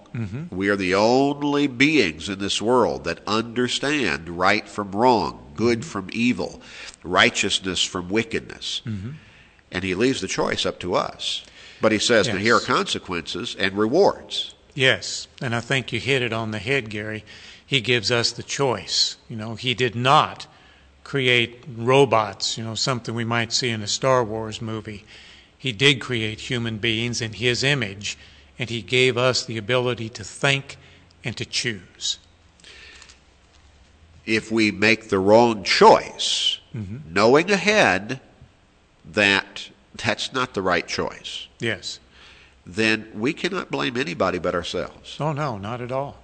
We 0.51 0.71
are 0.71 0.77
the 0.77 0.95
only 0.95 1.67
beings 1.67 2.31
in 2.31 2.39
this 2.39 2.63
world 2.63 3.05
that 3.05 3.21
understand 3.27 4.31
right 4.31 4.67
from 4.67 4.93
wrong, 4.93 5.53
good 5.55 5.85
from 5.85 6.09
evil, 6.13 6.63
righteousness 7.05 7.83
from 7.85 8.09
wickedness. 8.09 8.81
And 9.77 9.85
he 9.85 9.95
leaves 9.95 10.23
the 10.23 10.27
choice 10.27 10.65
up 10.65 10.79
to 10.79 10.95
us. 10.95 11.45
But 11.83 11.93
he 11.93 11.99
says, 11.99 12.29
Yes. 12.29 12.39
here 12.39 12.57
are 12.57 12.61
consequences 12.61 13.55
and 13.59 13.77
rewards. 13.77 14.55
Yes, 14.75 15.29
and 15.43 15.55
I 15.55 15.61
think 15.61 15.93
you 15.93 16.01
hit 16.01 16.23
it 16.23 16.33
on 16.33 16.51
the 16.51 16.59
head, 16.59 16.89
Gary. 16.89 17.27
He 17.67 17.83
gives 17.83 18.11
us 18.11 18.33
the 18.33 18.43
choice. 18.43 19.19
You 19.29 19.37
know, 19.37 19.55
he 19.55 19.75
did 19.75 19.95
not 19.95 20.47
create 21.05 21.63
robots, 21.77 22.57
you 22.57 22.65
know, 22.65 22.75
something 22.75 23.15
we 23.15 23.27
might 23.27 23.53
see 23.53 23.69
in 23.69 23.83
a 23.83 23.87
Star 23.87 24.25
Wars 24.25 24.63
movie. 24.63 25.05
He 25.59 25.73
did 25.73 26.01
create 26.01 26.41
human 26.41 26.79
beings 26.79 27.21
in 27.21 27.35
his 27.35 27.63
image, 27.63 28.17
and 28.59 28.71
he 28.71 28.81
gave 28.81 29.19
us 29.19 29.45
the 29.45 29.59
ability 29.59 30.09
to 30.09 30.25
think 30.25 30.79
and 31.23 31.37
to 31.37 31.45
choose. 31.45 32.19
If 34.25 34.51
we 34.51 34.71
make 34.71 35.11
the 35.11 35.19
wrong 35.19 35.65
choice, 35.65 36.61
mm-hmm. 36.75 37.13
knowing 37.13 37.51
ahead 37.51 38.21
that 39.07 39.71
that's 39.95 40.33
not 40.33 40.55
the 40.55 40.63
right 40.63 40.87
choice, 40.87 41.47
Yes. 41.59 41.99
then 42.67 43.09
we 43.15 43.33
cannot 43.33 43.71
blame 43.71 43.97
anybody 43.97 44.39
but 44.39 44.55
ourselves. 44.55 45.17
Oh, 45.21 45.33
no, 45.33 45.57
not 45.59 45.81
at 45.81 45.93
all. 45.93 46.19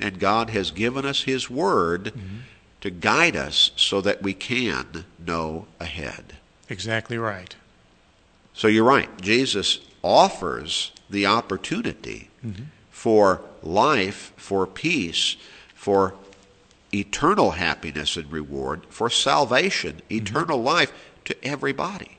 And 0.00 0.18
God 0.18 0.50
has 0.50 0.70
given 0.70 1.04
us 1.04 1.22
His 1.22 1.48
Word 1.48 2.06
mm-hmm. 2.06 2.36
to 2.82 2.90
guide 2.90 3.34
us 3.34 3.70
so 3.76 4.00
that 4.02 4.22
we 4.22 4.34
can 4.34 5.06
know 5.18 5.66
ahead. 5.80 6.36
Exactly 6.68 7.16
right. 7.16 7.56
So 8.52 8.68
you're 8.68 8.84
right. 8.84 9.08
Jesus 9.20 9.80
offers 10.02 10.92
the 11.08 11.26
opportunity 11.26 12.30
mm-hmm. 12.44 12.64
for 12.90 13.42
life, 13.62 14.32
for 14.36 14.66
peace, 14.66 15.36
for 15.74 16.14
eternal 16.92 17.52
happiness 17.52 18.16
and 18.16 18.30
reward, 18.30 18.86
for 18.88 19.10
salvation, 19.10 19.96
mm-hmm. 19.96 20.16
eternal 20.16 20.62
life 20.62 20.92
to 21.24 21.44
everybody. 21.44 22.18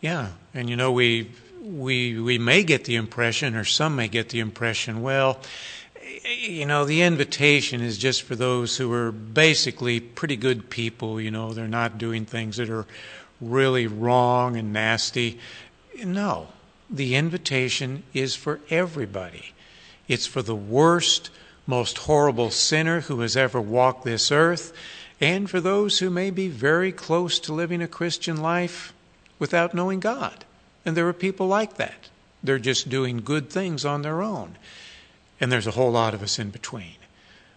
Yeah, 0.00 0.28
and 0.54 0.70
you 0.70 0.76
know 0.76 0.92
we 0.92 1.30
we 1.60 2.20
we 2.20 2.38
may 2.38 2.62
get 2.62 2.84
the 2.84 2.96
impression, 2.96 3.56
or 3.56 3.64
some 3.64 3.96
may 3.96 4.08
get 4.08 4.28
the 4.28 4.40
impression, 4.40 5.02
well, 5.02 5.40
you 6.24 6.66
know, 6.66 6.84
the 6.84 7.02
invitation 7.02 7.80
is 7.80 7.98
just 7.98 8.22
for 8.22 8.36
those 8.36 8.76
who 8.76 8.92
are 8.92 9.10
basically 9.10 10.00
pretty 10.00 10.36
good 10.36 10.70
people. 10.70 11.20
You 11.20 11.30
know, 11.30 11.52
they're 11.52 11.68
not 11.68 11.98
doing 11.98 12.24
things 12.24 12.56
that 12.58 12.70
are 12.70 12.86
really 13.40 13.86
wrong 13.86 14.56
and 14.56 14.72
nasty. 14.72 15.38
No, 16.04 16.48
the 16.88 17.16
invitation 17.16 18.04
is 18.14 18.36
for 18.36 18.60
everybody. 18.70 19.52
It's 20.06 20.26
for 20.26 20.42
the 20.42 20.56
worst, 20.56 21.30
most 21.66 21.98
horrible 21.98 22.50
sinner 22.50 23.02
who 23.02 23.20
has 23.20 23.36
ever 23.36 23.60
walked 23.60 24.04
this 24.04 24.30
earth, 24.30 24.72
and 25.20 25.50
for 25.50 25.60
those 25.60 25.98
who 25.98 26.08
may 26.08 26.30
be 26.30 26.48
very 26.48 26.92
close 26.92 27.40
to 27.40 27.52
living 27.52 27.82
a 27.82 27.88
Christian 27.88 28.40
life 28.40 28.92
without 29.38 29.74
knowing 29.74 30.00
God. 30.00 30.44
And 30.84 30.96
there 30.96 31.08
are 31.08 31.12
people 31.12 31.46
like 31.46 31.76
that. 31.76 32.08
They're 32.42 32.58
just 32.58 32.88
doing 32.88 33.18
good 33.18 33.50
things 33.50 33.84
on 33.84 34.02
their 34.02 34.22
own. 34.22 34.56
And 35.40 35.50
there's 35.50 35.66
a 35.66 35.72
whole 35.72 35.92
lot 35.92 36.14
of 36.14 36.22
us 36.22 36.38
in 36.38 36.50
between. 36.50 36.96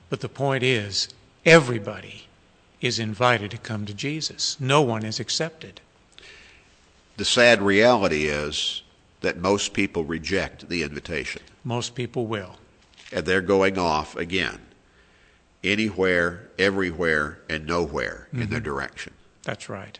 But 0.09 0.19
the 0.19 0.29
point 0.29 0.63
is, 0.63 1.07
everybody 1.45 2.27
is 2.81 2.99
invited 2.99 3.51
to 3.51 3.57
come 3.57 3.85
to 3.85 3.93
Jesus. 3.93 4.59
No 4.59 4.81
one 4.81 5.05
is 5.05 5.19
accepted. 5.19 5.81
The 7.17 7.25
sad 7.25 7.61
reality 7.61 8.25
is 8.25 8.83
that 9.21 9.37
most 9.37 9.73
people 9.73 10.03
reject 10.03 10.67
the 10.67 10.83
invitation. 10.83 11.41
Most 11.63 11.93
people 11.95 12.25
will. 12.25 12.57
And 13.11 13.25
they're 13.25 13.41
going 13.41 13.77
off 13.77 14.15
again, 14.15 14.59
anywhere, 15.63 16.49
everywhere, 16.57 17.39
and 17.49 17.67
nowhere 17.67 18.27
mm-hmm. 18.29 18.41
in 18.43 18.49
their 18.49 18.59
direction. 18.59 19.13
That's 19.43 19.69
right. 19.69 19.99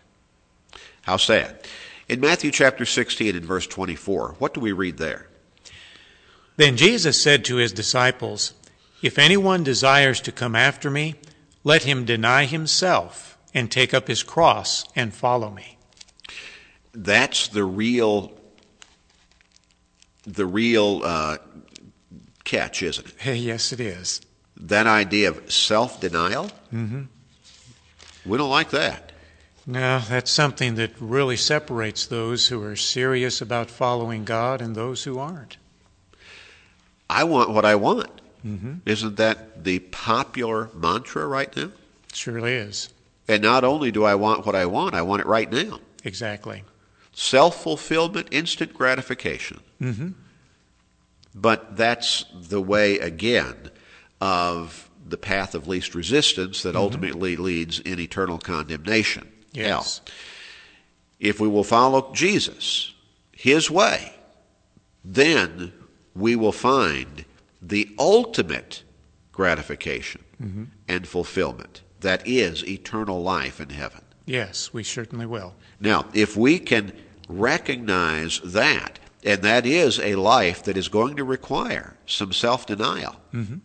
How 1.02 1.18
sad. 1.18 1.60
In 2.08 2.20
Matthew 2.20 2.52
chapter 2.52 2.86
16 2.86 3.36
and 3.36 3.46
verse 3.46 3.68
24, 3.68 4.36
what 4.40 4.54
do 4.54 4.60
we 4.60 4.72
read 4.72 4.98
there? 4.98 5.28
Then 6.58 6.78
Jesus 6.78 7.22
said 7.22 7.46
to 7.46 7.56
his 7.56 7.72
disciples, 7.72 8.54
If 9.02 9.18
anyone 9.18 9.64
desires 9.64 10.22
to 10.22 10.32
come 10.32 10.56
after 10.56 10.90
me, 10.90 11.16
let 11.64 11.84
him 11.84 12.06
deny 12.06 12.46
himself 12.46 13.38
and 13.54 13.72
take 13.72 13.94
up 13.94 14.08
his 14.08 14.24
cross 14.24 14.86
and 14.96 15.14
follow 15.14 15.50
me. 15.50 15.78
That's 16.94 17.48
the 17.48 17.64
real 17.64 18.34
the 20.24 20.46
real 20.46 21.02
uh, 21.04 21.38
catch, 22.44 22.84
isn't 22.84 23.08
it? 23.26 23.36
yes, 23.38 23.74
it 23.74 23.80
is. 23.80 24.22
That 24.58 24.86
idea 24.86 25.30
of 25.30 25.52
self 25.52 26.00
denial? 26.00 26.52
Mm-hmm. 26.74 27.04
We 28.26 28.38
don't 28.38 28.50
like 28.50 28.70
that. 28.72 29.11
No, 29.66 30.00
that's 30.00 30.32
something 30.32 30.76
that 30.76 30.92
really 31.00 31.38
separates 31.38 32.06
those 32.06 32.48
who 32.48 32.64
are 32.64 32.76
serious 32.76 33.42
about 33.42 33.70
following 33.70 34.26
God 34.26 34.62
and 34.62 34.76
those 34.76 35.04
who 35.04 35.20
aren't. 35.20 35.58
I 37.10 37.24
want 37.26 37.52
what 37.52 37.66
I 37.66 37.76
want. 37.76 38.10
Mm-hmm. 38.46 38.76
Isn't 38.86 39.18
that 39.18 39.64
the 39.64 39.80
popular 39.80 40.70
mantra 40.74 41.28
right 41.28 41.56
now? 41.56 41.72
It 42.10 42.16
surely 42.16 42.54
is. 42.54 42.90
And 43.28 43.44
not 43.44 43.64
only 43.64 43.92
do 43.92 44.04
I 44.04 44.16
want 44.16 44.46
what 44.46 44.56
I 44.56 44.66
want, 44.66 44.96
I 44.96 45.04
want 45.04 45.22
it 45.22 45.28
right 45.28 45.52
now. 45.52 45.80
Exactly. 46.04 46.64
Self 47.14 47.62
fulfillment, 47.62 48.30
instant 48.32 48.74
gratification. 48.74 49.60
Mm-hmm. 49.80 50.10
But 51.36 51.78
that's 51.78 52.26
the 52.34 52.62
way, 52.62 53.00
again, 53.00 53.70
of 54.20 54.90
the 55.06 55.18
path 55.18 55.54
of 55.54 55.68
least 55.68 55.94
resistance 55.94 56.64
that 56.64 56.70
mm-hmm. 56.70 56.78
ultimately 56.78 57.36
leads 57.36 57.80
in 57.80 58.00
eternal 58.00 58.38
condemnation. 58.38 59.32
Yes. 59.54 59.68
Hell. 59.68 60.14
If 61.20 61.40
we 61.40 61.48
will 61.48 61.64
follow 61.64 62.12
Jesus, 62.14 62.94
His 63.32 63.70
way, 63.70 64.14
then 65.04 65.74
we 66.16 66.36
will 66.36 66.52
find 66.52 67.26
the 67.62 67.90
ultimate 68.00 68.84
gratification 69.32 70.24
mm-hmm. 70.42 70.64
and 70.88 71.08
fulfillment 71.08 71.82
that 72.02 72.28
is 72.28 72.68
eternal 72.68 73.22
life 73.22 73.62
in 73.62 73.70
heaven. 73.70 74.02
Yes, 74.26 74.74
we 74.74 74.84
certainly 74.84 75.26
will. 75.26 75.56
Now, 75.80 76.06
if 76.14 76.36
we 76.36 76.60
can 76.60 76.94
recognize 77.28 78.40
that, 78.44 79.00
and 79.24 79.42
that 79.42 79.66
is 79.66 80.00
a 80.00 80.16
life 80.16 80.64
that 80.64 80.78
is 80.78 80.88
going 80.88 81.16
to 81.18 81.24
require 81.24 81.96
some 82.06 82.34
self 82.34 82.66
denial, 82.66 83.18
mm-hmm. 83.34 83.58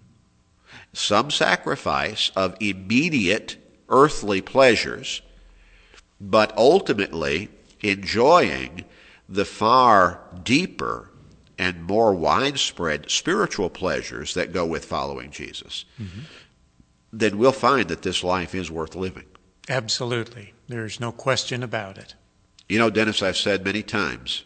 some 0.93 1.31
sacrifice 1.31 2.31
of 2.37 2.57
immediate 2.61 3.57
earthly 3.89 4.41
pleasures, 4.41 5.23
but 6.21 6.57
ultimately 6.57 7.49
enjoying 7.81 8.85
the 9.29 9.45
far 9.45 10.21
deeper 10.43 11.11
and 11.59 11.85
more 11.85 12.15
widespread 12.15 13.11
spiritual 13.11 13.71
pleasures 13.71 14.35
that 14.35 14.53
go 14.53 14.65
with 14.67 14.85
following 14.85 15.31
Jesus, 15.31 15.85
mm-hmm. 16.01 16.21
then 17.13 17.39
we'll 17.39 17.53
find 17.53 17.89
that 17.89 18.03
this 18.03 18.23
life 18.23 18.55
is 18.55 18.71
worth 18.71 18.95
living. 18.95 19.25
Absolutely. 19.69 20.55
There's 20.69 21.01
no 21.01 21.13
question 21.13 21.63
about 21.63 21.99
it. 21.99 22.15
You 22.69 22.79
know, 22.79 22.91
Dennis, 22.91 23.23
I've 23.23 23.37
said 23.37 23.65
many 23.65 23.83
times 23.83 24.45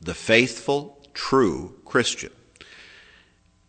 the 0.00 0.14
faithful, 0.14 1.06
true 1.14 1.74
Christian 1.84 2.32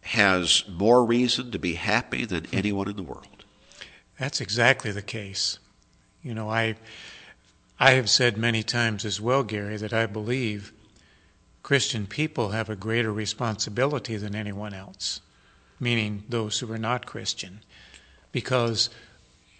has 0.02 0.64
more 0.68 1.06
reason 1.06 1.52
to 1.52 1.60
be 1.60 1.76
happy 1.76 2.26
than 2.26 2.48
anyone 2.52 2.90
in 2.90 2.96
the 2.96 3.04
world. 3.04 3.46
That's 4.20 4.42
exactly 4.42 4.92
the 4.92 5.02
case. 5.02 5.60
You 6.24 6.34
know, 6.34 6.50
I 6.50 6.76
I 7.80 7.92
have 7.92 8.10
said 8.10 8.38
many 8.38 8.62
times 8.62 9.06
as 9.06 9.22
well, 9.22 9.44
Gary, 9.44 9.78
that 9.78 9.94
I 9.94 10.06
believe 10.06 10.74
Christian 11.64 12.08
people 12.08 12.50
have 12.50 12.70
a 12.70 12.76
greater 12.76 13.14
responsibility 13.14 14.18
than 14.18 14.36
anyone 14.36 14.74
else, 14.74 15.22
meaning 15.80 16.24
those 16.28 16.60
who 16.60 16.72
are 16.74 16.78
not 16.78 17.06
Christian, 17.06 17.62
because 18.34 18.90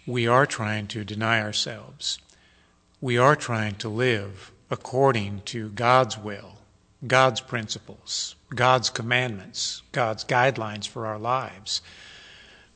we 0.06 0.26
are 0.26 0.44
trying 0.44 0.86
to 0.88 1.04
deny 1.04 1.40
ourselves. 1.40 2.18
We 3.00 3.16
are 3.16 3.36
trying 3.36 3.76
to 3.76 3.88
live 3.88 4.52
according 4.70 5.42
to 5.46 5.70
God's 5.70 6.18
will, 6.18 6.58
God's 7.06 7.40
principles, 7.40 8.34
God's 8.54 8.90
commandments, 8.90 9.82
God's 9.92 10.24
guidelines 10.24 10.86
for 10.86 11.06
our 11.06 11.18
lives. 11.18 11.80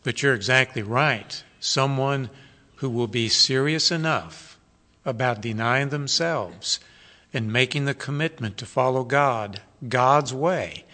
But 0.03 0.23
you're 0.23 0.35
exactly 0.35 0.83
right. 0.83 1.43
Someone 1.61 2.31
who 2.77 2.91
will 2.91 3.07
be 3.07 3.29
serious 3.29 3.91
enough 3.91 4.59
about 5.05 5.41
denying 5.41 5.91
themselves 5.91 6.81
and 7.33 7.53
making 7.53 7.85
the 7.85 7.95
commitment 7.95 8.57
to 8.59 8.67
follow 8.67 9.05
God, 9.05 9.61
God's 9.89 10.33
way, 10.33 10.85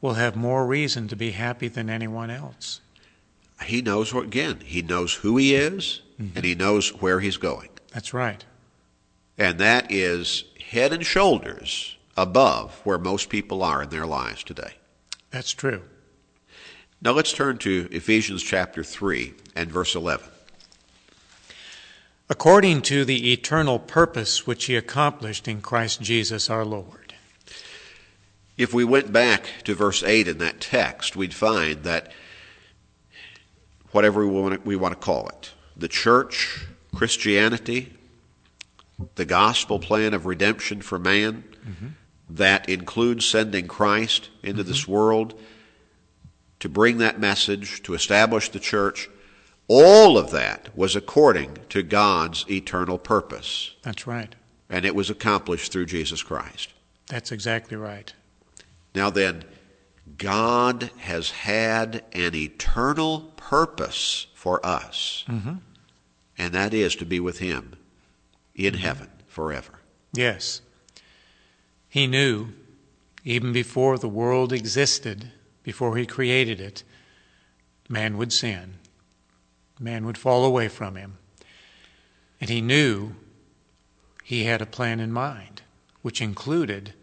will 0.00 0.14
have 0.14 0.34
more 0.34 0.66
reason 0.66 1.06
to 1.08 1.16
be 1.16 1.30
happy 1.32 1.68
than 1.68 1.88
anyone 1.88 2.30
else. 2.30 2.80
He 3.64 3.82
knows 3.82 4.12
what, 4.12 4.24
again, 4.24 4.60
he 4.64 4.82
knows 4.82 5.14
who 5.14 5.36
he 5.36 5.54
is 5.54 6.00
mm-hmm. 6.20 6.36
and 6.36 6.44
he 6.44 6.54
knows 6.54 6.88
where 7.00 7.20
he's 7.20 7.36
going. 7.36 7.68
That's 7.92 8.12
right. 8.12 8.44
And 9.38 9.58
that 9.58 9.90
is 9.90 10.44
head 10.70 10.92
and 10.92 11.04
shoulders 11.04 11.96
above 12.16 12.80
where 12.84 12.98
most 12.98 13.28
people 13.28 13.62
are 13.62 13.82
in 13.82 13.90
their 13.90 14.06
lives 14.06 14.42
today. 14.42 14.74
That's 15.30 15.52
true. 15.52 15.82
Now 17.00 17.12
let's 17.12 17.32
turn 17.32 17.58
to 17.58 17.88
Ephesians 17.90 18.42
chapter 18.42 18.84
3 18.84 19.34
and 19.54 19.70
verse 19.70 19.94
11 19.94 20.28
according 22.28 22.82
to 22.82 23.04
the 23.04 23.32
eternal 23.32 23.78
purpose 23.78 24.46
which 24.46 24.66
he 24.66 24.76
accomplished 24.76 25.48
in 25.48 25.60
Christ 25.60 26.00
Jesus 26.00 26.48
our 26.48 26.64
Lord. 26.64 27.14
If 28.56 28.72
we 28.72 28.84
went 28.84 29.12
back 29.12 29.46
to 29.64 29.74
verse 29.74 30.02
8 30.02 30.28
in 30.28 30.38
that 30.38 30.60
text, 30.60 31.16
we'd 31.16 31.34
find 31.34 31.82
that 31.84 32.12
whatever 33.90 34.26
we 34.26 34.40
want 34.40 34.54
to, 34.54 34.60
we 34.60 34.76
want 34.76 34.92
to 34.92 35.00
call 35.00 35.28
it, 35.28 35.52
the 35.76 35.88
church, 35.88 36.66
Christianity, 36.94 37.92
the 39.14 39.24
gospel 39.24 39.78
plan 39.78 40.14
of 40.14 40.26
redemption 40.26 40.82
for 40.82 40.98
man, 40.98 41.44
mm-hmm. 41.66 41.88
that 42.30 42.68
includes 42.68 43.26
sending 43.26 43.66
Christ 43.66 44.30
into 44.42 44.62
mm-hmm. 44.62 44.70
this 44.70 44.86
world 44.86 45.38
to 46.60 46.68
bring 46.68 46.98
that 46.98 47.18
message, 47.18 47.82
to 47.82 47.94
establish 47.94 48.48
the 48.50 48.60
church, 48.60 49.08
all 49.68 50.18
of 50.18 50.30
that 50.30 50.76
was 50.76 50.96
according 50.96 51.58
to 51.70 51.82
God's 51.82 52.44
eternal 52.50 52.98
purpose. 52.98 53.74
That's 53.82 54.06
right. 54.06 54.34
And 54.68 54.84
it 54.84 54.94
was 54.94 55.10
accomplished 55.10 55.72
through 55.72 55.86
Jesus 55.86 56.22
Christ. 56.22 56.72
That's 57.06 57.32
exactly 57.32 57.76
right. 57.76 58.12
Now 58.94 59.10
then, 59.10 59.44
God 60.18 60.90
has 60.98 61.30
had 61.30 62.04
an 62.12 62.34
eternal 62.34 63.32
purpose 63.36 64.26
for 64.34 64.64
us, 64.64 65.24
mm-hmm. 65.28 65.54
and 66.36 66.52
that 66.52 66.74
is 66.74 66.96
to 66.96 67.04
be 67.04 67.20
with 67.20 67.38
Him 67.38 67.76
in 68.54 68.74
mm-hmm. 68.74 68.82
heaven 68.82 69.10
forever. 69.26 69.74
Yes. 70.12 70.60
He 71.88 72.06
knew, 72.06 72.48
even 73.24 73.52
before 73.52 73.98
the 73.98 74.08
world 74.08 74.52
existed, 74.52 75.30
before 75.62 75.96
He 75.96 76.06
created 76.06 76.60
it, 76.60 76.82
man 77.88 78.16
would 78.16 78.32
sin 78.32 78.74
man 79.82 80.06
would 80.06 80.18
fall 80.18 80.44
away 80.44 80.68
from 80.68 80.96
him. 80.96 81.18
And 82.40 82.48
he 82.50 82.60
knew 82.60 83.14
He 84.24 84.44
had 84.44 84.62
a 84.62 84.66
plan 84.66 85.00
in 85.00 85.12
mind, 85.12 85.62
which 86.02 86.20
included, 86.22 86.94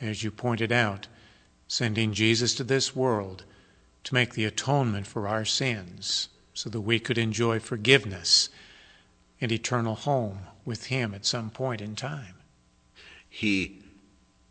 as 0.00 0.22
you 0.22 0.30
pointed 0.30 0.72
out, 0.72 1.08
sending 1.68 2.12
Jesus 2.12 2.54
to 2.54 2.64
this 2.64 2.94
world 2.96 3.44
to 4.04 4.14
make 4.14 4.34
the 4.34 4.44
atonement 4.44 5.06
for 5.06 5.28
our 5.28 5.44
sins 5.44 6.28
so 6.54 6.70
that 6.70 6.80
we 6.80 6.98
could 6.98 7.18
enjoy 7.18 7.58
forgiveness 7.60 8.48
and 9.40 9.52
eternal 9.52 9.94
home 9.94 10.40
with 10.64 10.86
Him 10.86 11.14
at 11.14 11.26
some 11.26 11.50
point 11.50 11.80
in 11.80 11.94
time. 11.96 12.34
He, 13.28 13.82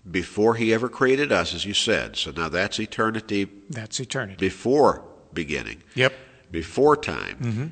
before 0.10 0.56
He 0.56 0.74
ever 0.74 0.88
created 0.90 1.32
us, 1.32 1.54
as 1.54 1.66
you 1.66 1.74
said, 1.74 2.16
so 2.16 2.32
now 2.32 2.50
that's 2.50 2.80
eternity 2.80 3.48
That's 3.70 4.00
eternity. 4.00 4.38
before 4.40 5.04
beginning, 5.34 5.84
Yep. 5.96 6.14
Before 6.52 6.96
time. 6.98 7.38
Mm-hmm. 7.42 7.66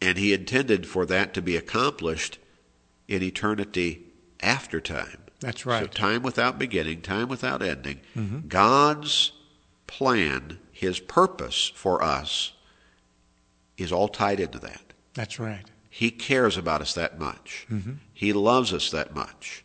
And 0.00 0.18
He 0.18 0.32
intended 0.32 0.86
for 0.86 1.06
that 1.06 1.32
to 1.34 1.42
be 1.42 1.56
accomplished 1.56 2.38
in 3.08 3.22
eternity 3.22 4.02
after 4.40 4.80
time. 4.80 5.18
That's 5.40 5.66
right. 5.66 5.82
So 5.82 5.86
time 5.86 6.22
without 6.22 6.58
beginning, 6.58 7.02
time 7.02 7.28
without 7.28 7.62
ending. 7.62 8.00
Mhm. 8.16 8.48
God's 8.48 9.32
plan, 9.86 10.58
His 10.72 10.98
purpose 11.00 11.70
for 11.74 12.02
us, 12.02 12.52
is 13.76 13.92
all 13.92 14.08
tied 14.08 14.40
into 14.40 14.58
that. 14.60 14.92
That's 15.14 15.38
right. 15.38 15.64
He 15.88 16.10
cares 16.10 16.56
about 16.58 16.82
us 16.82 16.92
that 16.94 17.18
much. 17.18 17.66
Mhm. 17.70 17.98
He 18.12 18.32
loves 18.32 18.72
us 18.72 18.90
that 18.90 19.14
much. 19.14 19.64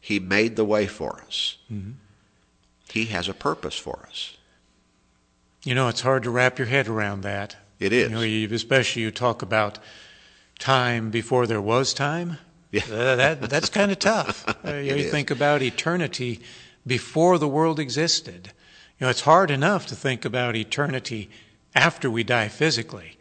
He 0.00 0.20
made 0.20 0.54
the 0.56 0.64
way 0.64 0.86
for 0.86 1.22
us. 1.26 1.56
Mhm. 1.72 1.94
He 2.92 3.06
has 3.06 3.28
a 3.28 3.34
purpose 3.34 3.76
for 3.76 4.06
us. 4.08 4.35
You 5.66 5.74
know, 5.74 5.88
it's 5.88 6.00
hard 6.00 6.22
to 6.22 6.30
wrap 6.30 6.58
your 6.58 6.68
head 6.68 6.86
around 6.86 7.22
that. 7.22 7.56
It 7.80 7.92
is. 7.92 8.08
You 8.08 8.14
know, 8.14 8.22
you, 8.22 8.48
especially 8.54 9.02
you 9.02 9.10
talk 9.10 9.42
about 9.42 9.78
time 10.60 11.10
before 11.10 11.46
there 11.46 11.60
was 11.60 11.92
time. 11.92 12.38
Yeah. 12.70 12.82
Uh, 12.90 13.16
that, 13.16 13.40
that's 13.50 13.68
kind 13.68 13.90
of 13.90 13.98
tough. 13.98 14.44
Uh, 14.64 14.74
you, 14.76 14.92
It 14.94 14.98
you 14.98 15.10
think 15.10 15.30
about 15.30 15.62
eternity 15.62 16.40
before 16.86 17.38
the 17.38 17.48
world 17.48 17.78
existed. 17.80 18.52
You 18.98 19.04
know, 19.06 19.10
it's 19.10 19.22
hard 19.22 19.50
enough 19.50 19.86
to 19.88 19.96
think 19.96 20.24
about 20.24 20.54
eternity 20.56 21.30
after 21.74 22.10
we 22.10 22.22
die 22.24 22.48
physically, 22.48 23.18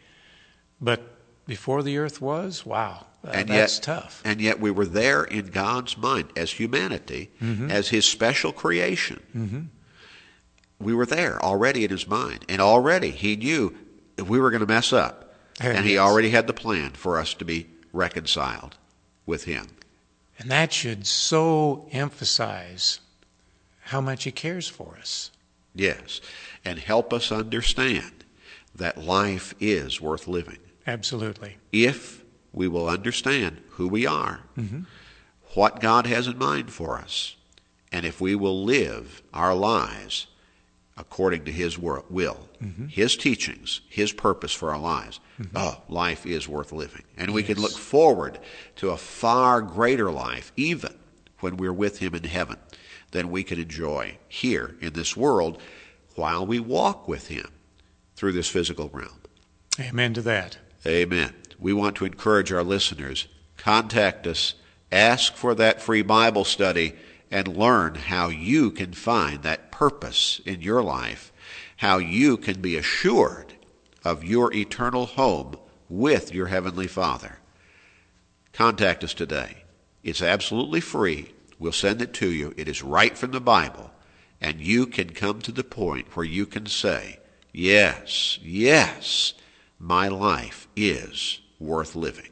but 0.79 1.01
before 1.47 1.83
the 1.83 1.97
earth 1.97 2.21
was, 2.21 2.65
wow, 2.65 3.05
uh, 3.27 3.31
And 3.31 3.49
that's 3.49 3.77
yet- 3.77 3.83
tough. 3.83 4.21
And 4.23 4.39
yet 4.41 4.59
we 4.59 4.71
were 4.71 4.85
there 4.85 5.23
in 5.23 5.47
God's 5.47 5.97
mind 5.97 6.29
as 6.35 6.51
humanity, 6.51 7.31
Mhm. 7.41 7.69
as 7.71 7.89
His 7.89 8.05
special 8.05 8.51
creation. 8.53 9.19
hmm 9.33 9.59
We 10.79 10.93
were 10.93 11.05
there 11.05 11.41
already 11.43 11.83
in 11.83 11.89
His 11.91 12.07
mind. 12.07 12.45
And 12.49 12.61
already 12.61 13.11
He 13.11 13.35
knew 13.35 13.75
we 14.17 14.39
were 14.39 14.51
going 14.51 14.61
to 14.61 14.67
mess 14.67 14.91
up. 14.93 15.33
And 15.59 15.85
He 15.85 15.93
Yes. 15.93 16.01
already 16.01 16.29
had 16.31 16.47
the 16.47 16.53
plan 16.53 16.91
for 16.91 17.17
us 17.17 17.33
to 17.35 17.45
be 17.45 17.67
reconciled 17.93 18.77
with 19.25 19.45
Him. 19.45 19.67
And 20.37 20.51
that 20.51 20.73
should 20.73 21.07
so 21.07 21.87
emphasize 21.91 22.99
how 23.85 24.01
much 24.01 24.25
He 24.25 24.31
cares 24.31 24.67
for 24.67 24.97
us. 24.99 25.31
Yes. 25.73 26.19
And 26.65 26.79
help 26.79 27.13
us 27.13 27.31
understand 27.31 28.25
that 28.75 28.97
life 28.97 29.53
is 29.59 30.01
worth 30.01 30.27
living. 30.27 30.57
Absolutely. 30.85 31.57
If 31.71 32.23
we 32.51 32.67
will 32.67 32.87
understand 32.89 33.61
who 33.71 33.87
we 33.87 34.05
are, 34.05 34.41
hmm 34.55 34.81
what 35.53 35.79
God 35.79 36.05
has 36.05 36.27
in 36.27 36.37
mind 36.37 36.69
for 36.69 36.97
us, 36.97 37.37
and 37.93 38.05
if 38.05 38.19
we 38.19 38.35
will 38.35 38.65
live 38.65 39.21
our 39.33 39.55
lives 39.55 40.27
according 40.97 41.43
to 41.45 41.51
His 41.51 41.77
will, 41.77 42.05
Mhm. 42.63 42.89
His 42.89 43.15
teachings, 43.17 43.81
His 43.89 44.13
purpose 44.13 44.53
for 44.53 44.71
our 44.71 44.79
lives, 44.79 45.19
oh, 45.53 45.81
life 45.89 46.25
is 46.25 46.47
worth 46.47 46.71
living. 46.71 47.03
And 47.17 47.33
we 47.33 47.43
can 47.43 47.59
look 47.59 47.77
forward 47.77 48.39
to 48.77 48.91
a 48.91 48.97
far 48.97 49.61
greater 49.61 50.09
life, 50.09 50.51
even 50.55 50.93
when 51.39 51.57
we're 51.57 51.73
with 51.73 51.99
Him 51.99 52.15
in 52.15 52.23
heaven, 52.23 52.57
than 53.11 53.29
we 53.29 53.43
can 53.43 53.59
enjoy 53.59 54.17
here 54.27 54.75
in 54.79 54.93
this 54.93 55.17
world 55.17 55.61
while 56.15 56.45
we 56.45 56.59
walk 56.59 57.07
with 57.07 57.27
Him 57.27 57.49
through 58.15 58.31
this 58.31 58.47
physical 58.47 58.89
realm. 58.93 59.19
Amen 59.79 60.13
to 60.13 60.21
that. 60.21 60.57
Amen. 60.87 61.33
We 61.59 61.73
want 61.73 61.97
to 61.97 62.05
encourage 62.05 62.51
our 62.53 62.63
listeners. 62.63 63.27
Contact 63.57 64.25
us, 64.27 64.53
ask 64.91 65.35
for 65.35 65.53
that 65.55 65.81
free 65.81 66.03
Bible 66.03 66.45
study, 66.45 66.93
and 67.31 67.57
learn 67.57 67.95
how 67.95 68.29
you 68.29 68.71
can 68.71 68.93
find 68.93 69.43
that 69.43 69.71
purpose 69.71 70.39
in 70.45 70.61
your 70.61 70.81
life, 70.81 71.31
how 71.77 71.97
you 71.97 72.37
can 72.37 72.61
be 72.61 72.77
assured 72.77 73.53
of 74.03 74.23
your 74.23 74.53
eternal 74.53 75.05
home 75.05 75.57
with 75.89 76.33
your 76.33 76.47
Heavenly 76.47 76.87
Father. 76.87 77.39
Contact 78.53 79.03
us 79.03 79.13
today. 79.13 79.63
It's 80.03 80.21
absolutely 80.21 80.79
free. 80.79 81.33
We'll 81.59 81.73
send 81.73 82.01
it 82.01 82.13
to 82.13 82.29
you. 82.29 82.53
It 82.55 82.69
is 82.69 82.81
right 82.81 83.17
from 83.17 83.31
the 83.31 83.41
Bible. 83.41 83.91
And 84.39 84.61
you 84.61 84.85
can 84.85 85.09
come 85.09 85.41
to 85.41 85.51
the 85.51 85.63
point 85.63 86.15
where 86.15 86.25
you 86.25 86.45
can 86.45 86.67
say, 86.67 87.19
Yes, 87.51 88.37
yes, 88.41 89.33
my 89.79 90.07
life 90.07 90.67
is 90.75 91.41
worth 91.59 91.95
living. 91.95 92.23